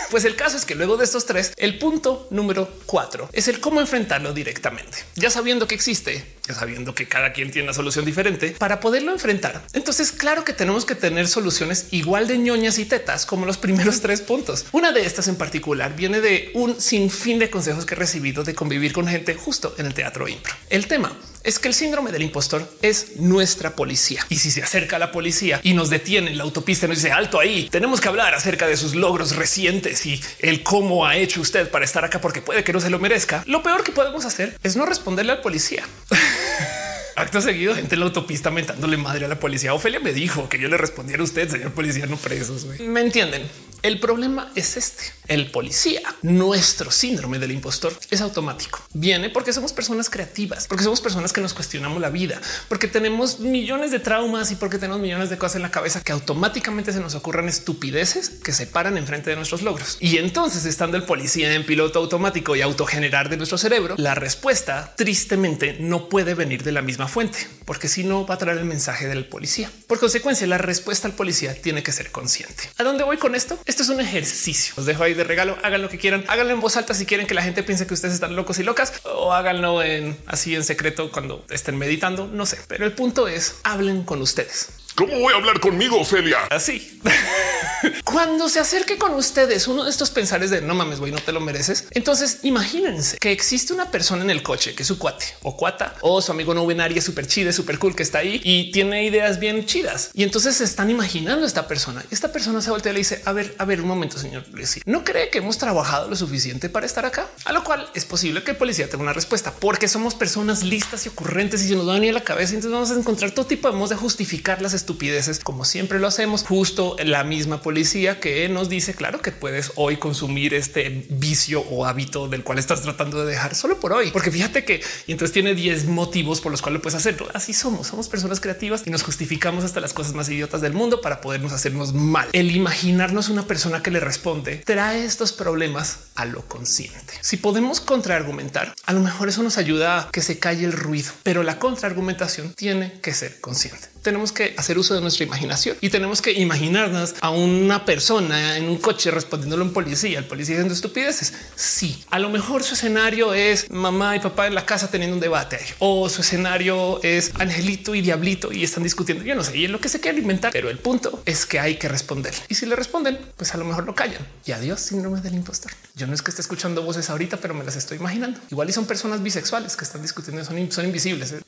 pues 0.09 0.25
el 0.25 0.35
caso 0.35 0.57
es 0.57 0.65
que 0.65 0.75
luego 0.75 0.97
de 0.97 1.05
estos 1.05 1.25
tres, 1.25 1.53
el 1.55 1.77
punto 1.77 2.27
número 2.31 2.67
cuatro 2.85 3.29
es 3.33 3.47
el 3.47 3.59
cómo 3.59 3.79
enfrentarlo 3.79 4.33
directamente. 4.33 4.97
Ya 5.15 5.29
sabiendo 5.29 5.67
que 5.67 5.75
existe, 5.75 6.25
ya 6.47 6.55
sabiendo 6.55 6.95
que 6.95 7.07
cada 7.07 7.33
quien 7.33 7.51
tiene 7.51 7.67
una 7.67 7.73
solución 7.73 8.05
diferente 8.05 8.55
para 8.57 8.79
poderlo 8.79 9.11
enfrentar. 9.11 9.61
Entonces, 9.73 10.11
claro 10.11 10.43
que 10.43 10.53
tenemos 10.53 10.85
que 10.85 10.95
tener 10.95 11.27
soluciones 11.27 11.87
igual 11.91 12.27
de 12.27 12.37
ñoñas 12.37 12.79
y 12.79 12.85
tetas 12.85 13.25
como 13.25 13.45
los 13.45 13.57
primeros 13.59 14.01
tres 14.01 14.21
puntos. 14.21 14.65
Una 14.71 14.91
de 14.91 15.05
estas 15.05 15.27
en 15.27 15.35
particular 15.35 15.95
viene 15.95 16.21
de 16.21 16.51
un 16.55 16.81
sinfín 16.81 17.39
de 17.39 17.49
consejos 17.49 17.85
que 17.85 17.93
he 17.93 17.97
recibido 17.97 18.43
de 18.43 18.55
convivir 18.55 18.93
con 18.93 19.07
gente 19.07 19.35
justo 19.35 19.75
en 19.77 19.85
el 19.85 19.93
teatro 19.93 20.27
impro. 20.27 20.53
El 20.69 20.87
tema 20.87 21.15
es 21.43 21.59
que 21.59 21.67
el 21.67 21.73
síndrome 21.73 22.11
del 22.11 22.23
impostor 22.23 22.67
es 22.81 23.17
nuestra 23.17 23.75
policía. 23.75 24.25
Y 24.29 24.37
si 24.37 24.51
se 24.51 24.61
acerca 24.61 24.97
a 24.97 24.99
la 24.99 25.11
policía 25.11 25.59
y 25.63 25.73
nos 25.73 25.89
detiene 25.89 26.31
en 26.31 26.37
la 26.37 26.43
autopista, 26.43 26.87
nos 26.87 26.97
dice 26.97 27.11
alto 27.11 27.39
ahí, 27.39 27.69
tenemos 27.69 28.01
que 28.01 28.07
hablar 28.07 28.33
acerca 28.33 28.67
de 28.67 28.77
sus 28.77 28.95
logros 28.95 29.35
recientes 29.35 30.05
y 30.05 30.21
el 30.39 30.63
cómo 30.63 31.05
ha 31.05 31.15
hecho 31.15 31.41
usted 31.41 31.69
para 31.69 31.85
estar 31.85 32.05
acá 32.05 32.21
porque 32.21 32.41
puede 32.41 32.63
que 32.63 32.73
no 32.73 32.79
se 32.79 32.89
lo 32.89 32.99
merezca. 32.99 33.43
Lo 33.47 33.63
peor 33.63 33.83
que 33.83 33.91
podemos 33.91 34.25
hacer 34.25 34.57
es 34.63 34.75
no 34.75 34.85
responderle 34.85 35.31
al 35.33 35.41
policía. 35.41 35.83
Acto 37.15 37.41
seguido, 37.41 37.75
gente 37.75 37.95
en 37.95 37.99
la 37.99 38.05
autopista 38.05 38.51
mentándole 38.51 38.97
madre 38.97 39.25
a 39.25 39.27
la 39.27 39.39
policía. 39.39 39.73
Ofelia 39.73 39.99
me 39.99 40.13
dijo 40.13 40.47
que 40.47 40.57
yo 40.57 40.69
le 40.69 40.77
respondiera 40.77 41.21
a 41.21 41.25
usted, 41.25 41.49
señor 41.49 41.71
policía, 41.71 42.05
no 42.05 42.17
presos. 42.17 42.65
Me 42.79 43.01
entienden. 43.01 43.43
El 43.83 43.99
problema 43.99 44.51
es 44.53 44.77
este. 44.77 45.03
El 45.27 45.49
policía, 45.49 46.01
nuestro 46.21 46.91
síndrome 46.91 47.39
del 47.39 47.51
impostor 47.51 47.93
es 48.11 48.21
automático. 48.21 48.79
Viene 48.93 49.29
porque 49.29 49.53
somos 49.53 49.73
personas 49.73 50.09
creativas, 50.09 50.67
porque 50.67 50.83
somos 50.83 51.01
personas 51.01 51.33
que 51.33 51.41
nos 51.41 51.53
cuestionamos 51.53 51.99
la 51.99 52.09
vida, 52.09 52.39
porque 52.67 52.87
tenemos 52.87 53.39
millones 53.39 53.91
de 53.91 53.99
traumas 53.99 54.51
y 54.51 54.55
porque 54.55 54.77
tenemos 54.77 55.01
millones 55.01 55.29
de 55.29 55.37
cosas 55.37 55.55
en 55.55 55.61
la 55.63 55.71
cabeza 55.71 56.03
que 56.03 56.11
automáticamente 56.11 56.93
se 56.93 56.99
nos 56.99 57.15
ocurran 57.15 57.47
estupideces 57.49 58.29
que 58.29 58.51
se 58.51 58.67
paran 58.67 58.97
enfrente 58.97 59.29
de 59.29 59.35
nuestros 59.35 59.63
logros. 59.63 59.97
Y 59.99 60.17
entonces, 60.17 60.65
estando 60.65 60.97
el 60.97 61.03
policía 61.03 61.51
en 61.53 61.65
piloto 61.65 61.99
automático 61.99 62.55
y 62.55 62.61
autogenerar 62.61 63.29
de 63.29 63.37
nuestro 63.37 63.57
cerebro, 63.57 63.95
la 63.97 64.13
respuesta 64.13 64.93
tristemente 64.95 65.77
no 65.79 66.09
puede 66.09 66.35
venir 66.35 66.63
de 66.63 66.73
la 66.73 66.81
misma 66.81 67.07
fuente, 67.07 67.47
porque 67.65 67.87
si 67.87 68.03
no 68.03 68.27
va 68.27 68.35
a 68.35 68.37
traer 68.37 68.57
el 68.57 68.65
mensaje 68.65 69.07
del 69.07 69.25
policía. 69.25 69.71
Por 69.87 69.99
consecuencia, 69.99 70.45
la 70.45 70.57
respuesta 70.57 71.07
al 71.07 71.15
policía 71.15 71.59
tiene 71.59 71.83
que 71.83 71.93
ser 71.93 72.11
consciente. 72.11 72.69
¿A 72.77 72.83
dónde 72.83 73.03
voy 73.03 73.17
con 73.17 73.33
esto? 73.33 73.57
Esto 73.71 73.83
es 73.83 73.89
un 73.89 74.01
ejercicio. 74.01 74.73
Os 74.75 74.85
dejo 74.85 75.01
ahí 75.01 75.13
de 75.13 75.23
regalo. 75.23 75.57
Hagan 75.63 75.81
lo 75.81 75.87
que 75.87 75.97
quieran. 75.97 76.25
Háganlo 76.27 76.51
en 76.51 76.59
voz 76.59 76.75
alta 76.75 76.93
si 76.93 77.05
quieren 77.05 77.25
que 77.25 77.33
la 77.33 77.41
gente 77.41 77.63
piense 77.63 77.87
que 77.87 77.93
ustedes 77.93 78.15
están 78.15 78.35
locos 78.35 78.59
y 78.59 78.63
locas 78.63 78.91
o 79.05 79.31
háganlo 79.31 79.81
en 79.81 80.17
así 80.25 80.53
en 80.55 80.65
secreto 80.65 81.09
cuando 81.09 81.45
estén 81.49 81.77
meditando. 81.77 82.27
No 82.27 82.45
sé, 82.45 82.57
pero 82.67 82.85
el 82.85 82.91
punto 82.91 83.29
es 83.29 83.55
hablen 83.63 84.03
con 84.03 84.21
ustedes. 84.21 84.71
¿Cómo 84.95 85.17
voy 85.17 85.31
a 85.33 85.37
hablar 85.37 85.61
conmigo, 85.61 86.01
Ofelia? 86.01 86.39
Así. 86.49 86.99
Cuando 88.11 88.49
se 88.49 88.59
acerque 88.59 88.97
con 88.97 89.13
ustedes 89.13 89.69
uno 89.69 89.85
de 89.85 89.89
estos 89.89 90.09
pensares 90.09 90.49
de 90.49 90.61
no 90.61 90.75
mames, 90.75 90.99
güey, 90.99 91.13
no 91.13 91.19
te 91.19 91.31
lo 91.31 91.39
mereces. 91.39 91.85
Entonces 91.91 92.39
imagínense 92.43 93.17
que 93.17 93.31
existe 93.31 93.71
una 93.71 93.89
persona 93.89 94.21
en 94.21 94.29
el 94.29 94.43
coche 94.43 94.75
que 94.75 94.83
es 94.83 94.87
su 94.87 94.99
cuate 94.99 95.25
o 95.43 95.55
cuata 95.55 95.95
o 96.01 96.21
su 96.21 96.33
amigo 96.33 96.53
no 96.53 96.67
binario 96.67 97.01
súper 97.01 97.25
chido, 97.25 97.53
súper 97.53 97.79
cool 97.79 97.95
que 97.95 98.03
está 98.03 98.17
ahí 98.17 98.41
y 98.43 98.71
tiene 98.73 99.05
ideas 99.05 99.39
bien 99.39 99.65
chidas. 99.65 100.11
Y 100.13 100.23
entonces 100.23 100.57
se 100.57 100.65
están 100.65 100.89
imaginando 100.89 101.45
a 101.45 101.47
esta 101.47 101.69
persona. 101.69 102.03
Esta 102.11 102.33
persona 102.33 102.59
se 102.61 102.69
voltea 102.69 102.91
y 102.91 102.95
le 102.95 102.99
dice, 102.99 103.21
a 103.23 103.31
ver, 103.31 103.55
a 103.57 103.63
ver, 103.63 103.79
un 103.79 103.87
momento, 103.87 104.19
señor 104.19 104.43
policía. 104.43 104.83
¿No 104.85 105.05
cree 105.05 105.29
que 105.29 105.37
hemos 105.37 105.57
trabajado 105.57 106.09
lo 106.09 106.17
suficiente 106.17 106.67
para 106.67 106.85
estar 106.85 107.05
acá? 107.05 107.29
A 107.45 107.53
lo 107.53 107.63
cual 107.63 107.89
es 107.93 108.03
posible 108.03 108.43
que 108.43 108.51
el 108.51 108.57
policía 108.57 108.89
tenga 108.89 109.03
una 109.03 109.13
respuesta 109.13 109.53
porque 109.57 109.87
somos 109.87 110.15
personas 110.15 110.63
listas 110.63 111.05
y 111.05 111.09
ocurrentes 111.09 111.63
y 111.63 111.69
se 111.69 111.75
nos 111.75 111.85
van 111.85 112.01
a 112.01 112.05
ir 112.05 112.11
a 112.11 112.15
la 112.15 112.25
cabeza. 112.25 112.55
Entonces 112.55 112.73
vamos 112.73 112.91
a 112.91 112.95
encontrar 112.95 113.31
todo 113.31 113.45
tipo 113.45 113.69
de 113.69 113.75
modos 113.75 113.91
de 113.91 113.95
justificar 113.95 114.61
las 114.61 114.73
estupideces 114.73 115.39
como 115.39 115.63
siempre 115.63 115.97
lo 115.97 116.07
hacemos. 116.07 116.43
Justo 116.43 116.97
la 116.99 117.23
misma 117.23 117.61
policía 117.61 118.00
que 118.19 118.49
nos 118.49 118.67
dice, 118.67 118.95
claro 118.95 119.21
que 119.21 119.31
puedes 119.31 119.73
hoy 119.75 119.97
consumir 119.97 120.53
este 120.53 121.05
vicio 121.09 121.61
o 121.61 121.85
hábito 121.85 122.27
del 122.27 122.43
cual 122.43 122.57
estás 122.57 122.81
tratando 122.81 123.23
de 123.23 123.31
dejar 123.31 123.53
solo 123.53 123.79
por 123.79 123.93
hoy, 123.93 124.09
porque 124.11 124.31
fíjate 124.31 124.65
que 124.65 124.81
y 125.05 125.11
entonces 125.11 125.33
tiene 125.33 125.53
10 125.53 125.85
motivos 125.85 126.41
por 126.41 126.51
los 126.51 126.61
cuales 126.61 126.81
puedes 126.81 126.95
hacerlo. 126.95 127.27
Así 127.33 127.53
somos, 127.53 127.87
somos 127.87 128.07
personas 128.07 128.39
creativas 128.39 128.83
y 128.85 128.89
nos 128.89 129.03
justificamos 129.03 129.63
hasta 129.63 129.79
las 129.79 129.93
cosas 129.93 130.13
más 130.13 130.29
idiotas 130.29 130.61
del 130.61 130.73
mundo 130.73 131.01
para 131.01 131.21
podernos 131.21 131.53
hacernos 131.53 131.93
mal. 131.93 132.27
El 132.33 132.55
imaginarnos 132.55 133.29
una 133.29 133.43
persona 133.43 133.83
que 133.83 133.91
le 133.91 133.99
responde 133.99 134.57
trae 134.65 135.05
estos 135.05 135.31
problemas 135.31 135.99
a 136.15 136.25
lo 136.25 136.47
consciente. 136.47 137.13
Si 137.21 137.37
podemos 137.37 137.81
contraargumentar, 137.81 138.73
a 138.85 138.93
lo 138.93 139.01
mejor 139.01 139.29
eso 139.29 139.43
nos 139.43 139.57
ayuda 139.57 139.99
a 139.99 140.11
que 140.11 140.21
se 140.21 140.39
calle 140.39 140.65
el 140.65 140.73
ruido, 140.73 141.11
pero 141.23 141.43
la 141.43 141.59
contraargumentación 141.59 142.53
tiene 142.53 142.99
que 143.01 143.13
ser 143.13 143.39
consciente 143.39 143.91
tenemos 144.01 144.31
que 144.31 144.55
hacer 144.57 144.77
uso 144.77 144.93
de 144.93 145.01
nuestra 145.01 145.25
imaginación 145.25 145.77
y 145.81 145.89
tenemos 145.89 146.21
que 146.21 146.31
imaginarnos 146.33 147.15
a 147.21 147.29
una 147.29 147.85
persona 147.85 148.57
en 148.57 148.67
un 148.67 148.77
coche 148.77 149.11
respondiéndole 149.11 149.63
a 149.63 149.65
un 149.65 149.73
policía, 149.73 150.19
el 150.19 150.25
policía 150.25 150.55
diciendo 150.55 150.73
estupideces. 150.73 151.33
Sí, 151.55 152.03
a 152.09 152.19
lo 152.19 152.29
mejor 152.29 152.63
su 152.63 152.73
escenario 152.73 153.33
es 153.33 153.69
mamá 153.69 154.15
y 154.15 154.19
papá 154.19 154.47
en 154.47 154.55
la 154.55 154.65
casa 154.65 154.89
teniendo 154.89 155.15
un 155.15 155.21
debate 155.21 155.59
o 155.79 156.09
su 156.09 156.21
escenario 156.21 157.01
es 157.03 157.31
Angelito 157.39 157.95
y 157.95 158.01
Diablito 158.01 158.51
y 158.51 158.63
están 158.63 158.83
discutiendo. 158.83 159.23
Yo 159.23 159.35
no 159.35 159.43
sé, 159.43 159.57
y 159.57 159.65
es 159.65 159.71
lo 159.71 159.79
que 159.79 159.89
se 159.89 159.99
quiere 159.99 160.19
inventar, 160.19 160.51
pero 160.51 160.69
el 160.69 160.79
punto 160.79 161.21
es 161.25 161.45
que 161.45 161.59
hay 161.59 161.75
que 161.75 161.87
responder. 161.87 162.33
Y 162.49 162.55
si 162.55 162.65
le 162.65 162.75
responden, 162.75 163.19
pues 163.37 163.53
a 163.53 163.57
lo 163.57 163.65
mejor 163.65 163.85
lo 163.85 163.95
callan. 163.95 164.25
Y 164.45 164.51
adiós, 164.51 164.79
síndrome 164.81 165.21
del 165.21 165.35
impostor. 165.35 165.71
Yo 165.95 166.07
no 166.07 166.13
es 166.13 166.21
que 166.21 166.31
esté 166.31 166.41
escuchando 166.41 166.81
voces 166.81 167.09
ahorita, 167.09 167.37
pero 167.37 167.53
me 167.53 167.63
las 167.63 167.75
estoy 167.75 167.97
imaginando. 167.97 168.39
Igual 168.49 168.69
y 168.69 168.73
son 168.73 168.85
personas 168.85 169.21
bisexuales 169.21 169.75
que 169.75 169.83
están 169.83 170.01
discutiendo, 170.01 170.43
son, 170.45 170.85
invisibles. 170.85 171.33
¿eh? 171.33 171.41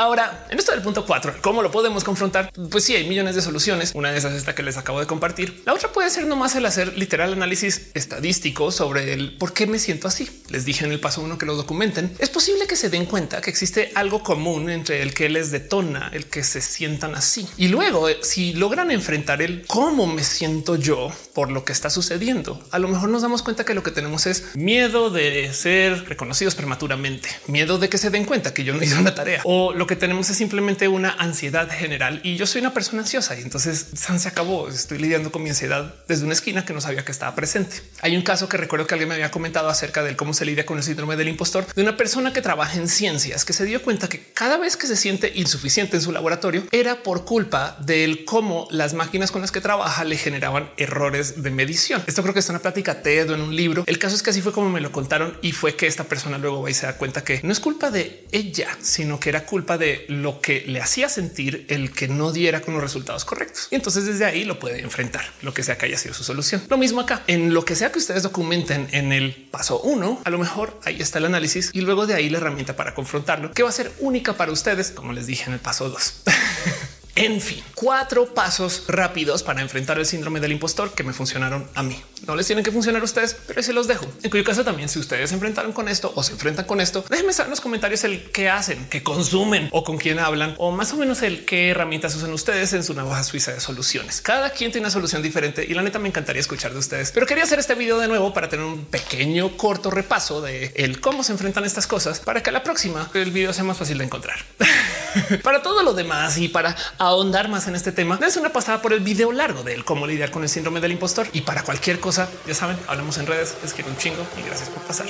Ahora, 0.00 0.46
en 0.48 0.56
esto 0.60 0.70
del 0.70 0.80
punto 0.80 1.04
4, 1.04 1.38
¿cómo 1.40 1.60
lo 1.60 1.72
podemos 1.72 2.04
confrontar? 2.04 2.52
Pues 2.70 2.84
sí, 2.84 2.94
hay 2.94 3.08
millones 3.08 3.34
de 3.34 3.42
soluciones. 3.42 3.90
Una 3.96 4.12
de 4.12 4.18
esas 4.18 4.30
es 4.30 4.38
esta 4.38 4.54
que 4.54 4.62
les 4.62 4.76
acabo 4.76 5.00
de 5.00 5.08
compartir. 5.08 5.60
La 5.66 5.74
otra 5.74 5.90
puede 5.90 6.08
ser 6.08 6.24
nomás 6.28 6.54
el 6.54 6.66
hacer 6.66 6.96
literal 6.96 7.32
análisis 7.32 7.90
estadístico 7.94 8.70
sobre 8.70 9.12
el 9.12 9.36
por 9.36 9.52
qué 9.52 9.66
me 9.66 9.80
siento 9.80 10.06
así. 10.06 10.30
Les 10.50 10.64
dije 10.64 10.84
en 10.84 10.92
el 10.92 11.00
paso 11.00 11.20
uno 11.20 11.36
que 11.36 11.46
lo 11.46 11.56
documenten. 11.56 12.14
Es 12.20 12.30
posible 12.30 12.68
que 12.68 12.76
se 12.76 12.90
den 12.90 13.06
cuenta 13.06 13.40
que 13.40 13.50
existe 13.50 13.90
algo 13.96 14.22
común 14.22 14.70
entre 14.70 15.02
el 15.02 15.14
que 15.14 15.28
les 15.28 15.50
detona, 15.50 16.12
el 16.12 16.26
que 16.26 16.44
se 16.44 16.60
sientan 16.60 17.16
así. 17.16 17.48
Y 17.56 17.66
luego, 17.66 18.08
eh, 18.08 18.18
si 18.22 18.52
logran 18.52 18.92
enfrentar 18.92 19.42
el 19.42 19.66
cómo 19.66 20.06
me 20.06 20.22
siento 20.22 20.76
yo 20.76 21.10
por 21.34 21.50
lo 21.50 21.64
que 21.64 21.72
está 21.72 21.90
sucediendo, 21.90 22.64
a 22.70 22.78
lo 22.78 22.86
mejor 22.86 23.08
nos 23.08 23.22
damos 23.22 23.42
cuenta 23.42 23.64
que 23.64 23.74
lo 23.74 23.82
que 23.82 23.90
tenemos 23.90 24.26
es 24.26 24.54
miedo 24.54 25.10
de 25.10 25.52
ser 25.52 26.08
reconocidos 26.08 26.54
prematuramente, 26.54 27.30
miedo 27.48 27.78
de 27.78 27.88
que 27.88 27.98
se 27.98 28.10
den 28.10 28.26
cuenta 28.26 28.54
que 28.54 28.62
yo 28.62 28.74
no 28.74 28.82
hice 28.84 28.94
una 28.94 29.16
tarea 29.16 29.42
o 29.42 29.72
lo 29.72 29.87
que 29.88 29.96
tenemos 29.96 30.30
es 30.30 30.36
simplemente 30.36 30.86
una 30.86 31.10
ansiedad 31.10 31.68
general 31.68 32.20
y 32.22 32.36
yo 32.36 32.46
soy 32.46 32.60
una 32.60 32.72
persona 32.72 33.02
ansiosa 33.02 33.36
y 33.36 33.42
entonces 33.42 33.88
se 33.94 34.28
acabó. 34.28 34.68
Estoy 34.68 34.98
lidiando 34.98 35.32
con 35.32 35.42
mi 35.42 35.50
ansiedad 35.50 35.94
desde 36.06 36.24
una 36.24 36.34
esquina 36.34 36.64
que 36.64 36.72
no 36.72 36.80
sabía 36.80 37.04
que 37.04 37.10
estaba 37.10 37.34
presente. 37.34 37.80
Hay 38.00 38.16
un 38.16 38.22
caso 38.22 38.48
que 38.48 38.56
recuerdo 38.56 38.86
que 38.86 38.94
alguien 38.94 39.08
me 39.08 39.14
había 39.14 39.30
comentado 39.30 39.68
acerca 39.68 40.02
de 40.04 40.14
cómo 40.16 40.34
se 40.34 40.44
lidia 40.44 40.64
con 40.64 40.78
el 40.78 40.84
síndrome 40.84 41.16
del 41.16 41.28
impostor 41.28 41.66
de 41.74 41.82
una 41.82 41.96
persona 41.96 42.32
que 42.32 42.42
trabaja 42.42 42.78
en 42.78 42.88
ciencias 42.88 43.44
que 43.44 43.52
se 43.52 43.64
dio 43.64 43.82
cuenta 43.82 44.08
que 44.08 44.22
cada 44.32 44.58
vez 44.58 44.76
que 44.76 44.86
se 44.86 44.96
siente 44.96 45.32
insuficiente 45.34 45.96
en 45.96 46.02
su 46.02 46.12
laboratorio 46.12 46.64
era 46.70 47.02
por 47.02 47.24
culpa 47.24 47.76
del 47.80 48.24
cómo 48.24 48.68
las 48.70 48.94
máquinas 48.94 49.30
con 49.30 49.40
las 49.40 49.50
que 49.50 49.60
trabaja 49.60 50.04
le 50.04 50.16
generaban 50.16 50.70
errores 50.76 51.42
de 51.42 51.50
medición. 51.50 52.02
Esto 52.06 52.22
creo 52.22 52.34
que 52.34 52.40
es 52.40 52.48
una 52.48 52.58
plática 52.58 53.02
TED 53.02 53.30
o 53.30 53.34
en 53.34 53.40
un 53.40 53.56
libro. 53.56 53.84
El 53.86 53.98
caso 53.98 54.14
es 54.14 54.22
que 54.22 54.30
así 54.30 54.42
fue 54.42 54.52
como 54.52 54.68
me 54.68 54.80
lo 54.80 54.92
contaron 54.92 55.38
y 55.42 55.52
fue 55.52 55.74
que 55.74 55.86
esta 55.86 56.04
persona 56.04 56.38
luego 56.38 56.62
va 56.62 56.70
y 56.70 56.74
se 56.74 56.86
da 56.86 56.96
cuenta 56.96 57.24
que 57.24 57.40
no 57.42 57.52
es 57.52 57.60
culpa 57.60 57.90
de 57.90 58.26
ella, 58.32 58.68
sino 58.82 59.18
que 59.18 59.30
era 59.30 59.46
culpa 59.46 59.77
de 59.78 60.04
lo 60.08 60.40
que 60.40 60.64
le 60.66 60.80
hacía 60.80 61.08
sentir 61.08 61.66
el 61.68 61.92
que 61.92 62.08
no 62.08 62.32
diera 62.32 62.60
con 62.60 62.74
los 62.74 62.82
resultados 62.82 63.24
correctos. 63.24 63.68
Y 63.70 63.76
entonces 63.76 64.04
desde 64.04 64.24
ahí 64.24 64.44
lo 64.44 64.58
puede 64.58 64.80
enfrentar, 64.80 65.24
lo 65.42 65.54
que 65.54 65.62
sea 65.62 65.78
que 65.78 65.86
haya 65.86 65.98
sido 65.98 66.14
su 66.14 66.24
solución. 66.24 66.62
Lo 66.68 66.76
mismo 66.76 67.00
acá, 67.00 67.22
en 67.26 67.54
lo 67.54 67.64
que 67.64 67.76
sea 67.76 67.92
que 67.92 67.98
ustedes 67.98 68.22
documenten 68.22 68.88
en 68.92 69.12
el 69.12 69.48
paso 69.50 69.80
uno, 69.80 70.20
a 70.24 70.30
lo 70.30 70.38
mejor 70.38 70.78
ahí 70.84 71.00
está 71.00 71.18
el 71.18 71.26
análisis 71.26 71.70
y 71.72 71.80
luego 71.80 72.06
de 72.06 72.14
ahí 72.14 72.28
la 72.28 72.38
herramienta 72.38 72.76
para 72.76 72.94
confrontarlo, 72.94 73.52
que 73.52 73.62
va 73.62 73.68
a 73.68 73.72
ser 73.72 73.92
única 74.00 74.34
para 74.34 74.52
ustedes, 74.52 74.90
como 74.90 75.12
les 75.12 75.26
dije 75.26 75.44
en 75.46 75.54
el 75.54 75.60
paso 75.60 75.88
dos. 75.88 76.22
En 77.20 77.40
fin, 77.40 77.60
cuatro 77.74 78.32
pasos 78.32 78.84
rápidos 78.86 79.42
para 79.42 79.60
enfrentar 79.60 79.98
el 79.98 80.06
síndrome 80.06 80.38
del 80.38 80.52
impostor 80.52 80.92
que 80.92 81.02
me 81.02 81.12
funcionaron 81.12 81.68
a 81.74 81.82
mí. 81.82 82.00
No 82.28 82.36
les 82.36 82.46
tienen 82.46 82.64
que 82.64 82.70
funcionar 82.70 83.02
a 83.02 83.04
ustedes, 83.04 83.36
pero 83.44 83.60
se 83.60 83.72
los 83.72 83.88
dejo. 83.88 84.06
En 84.22 84.30
cuyo 84.30 84.44
caso 84.44 84.62
también, 84.62 84.88
si 84.88 85.00
ustedes 85.00 85.30
se 85.30 85.34
enfrentaron 85.34 85.72
con 85.72 85.88
esto 85.88 86.12
o 86.14 86.22
se 86.22 86.34
enfrentan 86.34 86.66
con 86.66 86.80
esto, 86.80 87.04
déjenme 87.10 87.32
saber 87.32 87.48
en 87.48 87.50
los 87.50 87.60
comentarios 87.60 88.04
el 88.04 88.30
qué 88.30 88.48
hacen, 88.48 88.86
qué 88.88 89.02
consumen 89.02 89.68
o 89.72 89.82
con 89.82 89.98
quién 89.98 90.20
hablan 90.20 90.54
o 90.58 90.70
más 90.70 90.92
o 90.92 90.96
menos 90.96 91.22
el 91.22 91.44
qué 91.44 91.70
herramientas 91.70 92.14
usan 92.14 92.32
ustedes 92.32 92.72
en 92.72 92.84
su 92.84 92.94
navaja 92.94 93.24
suiza 93.24 93.50
de 93.50 93.58
soluciones. 93.58 94.20
Cada 94.20 94.50
quien 94.50 94.70
tiene 94.70 94.84
una 94.84 94.92
solución 94.92 95.20
diferente 95.20 95.66
y 95.68 95.74
la 95.74 95.82
neta 95.82 95.98
me 95.98 96.06
encantaría 96.06 96.38
escuchar 96.38 96.72
de 96.72 96.78
ustedes. 96.78 97.10
Pero 97.10 97.26
quería 97.26 97.42
hacer 97.42 97.58
este 97.58 97.74
video 97.74 97.98
de 97.98 98.06
nuevo 98.06 98.32
para 98.32 98.48
tener 98.48 98.64
un 98.64 98.84
pequeño 98.84 99.56
corto 99.56 99.90
repaso 99.90 100.40
de 100.40 100.70
el 100.76 101.00
cómo 101.00 101.24
se 101.24 101.32
enfrentan 101.32 101.64
estas 101.64 101.88
cosas 101.88 102.20
para 102.20 102.44
que 102.44 102.50
a 102.50 102.52
la 102.52 102.62
próxima 102.62 103.10
el 103.12 103.32
video 103.32 103.52
sea 103.52 103.64
más 103.64 103.76
fácil 103.76 103.98
de 103.98 104.04
encontrar. 104.04 104.38
para 105.42 105.62
todo 105.62 105.82
lo 105.82 105.94
demás 105.94 106.38
y 106.38 106.48
para 106.48 106.76
ahondar 106.98 107.48
más 107.48 107.68
en 107.68 107.76
este 107.76 107.92
tema, 107.92 108.18
es 108.26 108.36
una 108.36 108.50
pasada 108.50 108.82
por 108.82 108.92
el 108.92 109.00
video 109.00 109.32
largo 109.32 109.62
de 109.62 109.82
cómo 109.84 110.06
lidiar 110.06 110.30
con 110.30 110.42
el 110.42 110.48
síndrome 110.48 110.80
del 110.80 110.92
impostor. 110.92 111.28
Y 111.32 111.42
para 111.42 111.62
cualquier 111.62 112.00
cosa, 112.00 112.28
ya 112.46 112.54
saben, 112.54 112.76
hablamos 112.86 113.18
en 113.18 113.26
redes. 113.26 113.56
Les 113.62 113.72
quiero 113.72 113.90
un 113.90 113.96
chingo 113.96 114.26
y 114.38 114.46
gracias 114.46 114.68
por 114.68 114.82
pasar. 114.82 115.06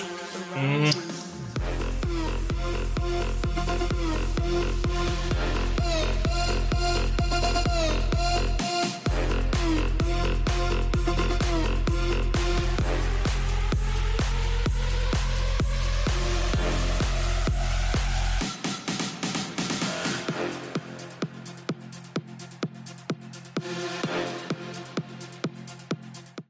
Mm. 0.56 1.17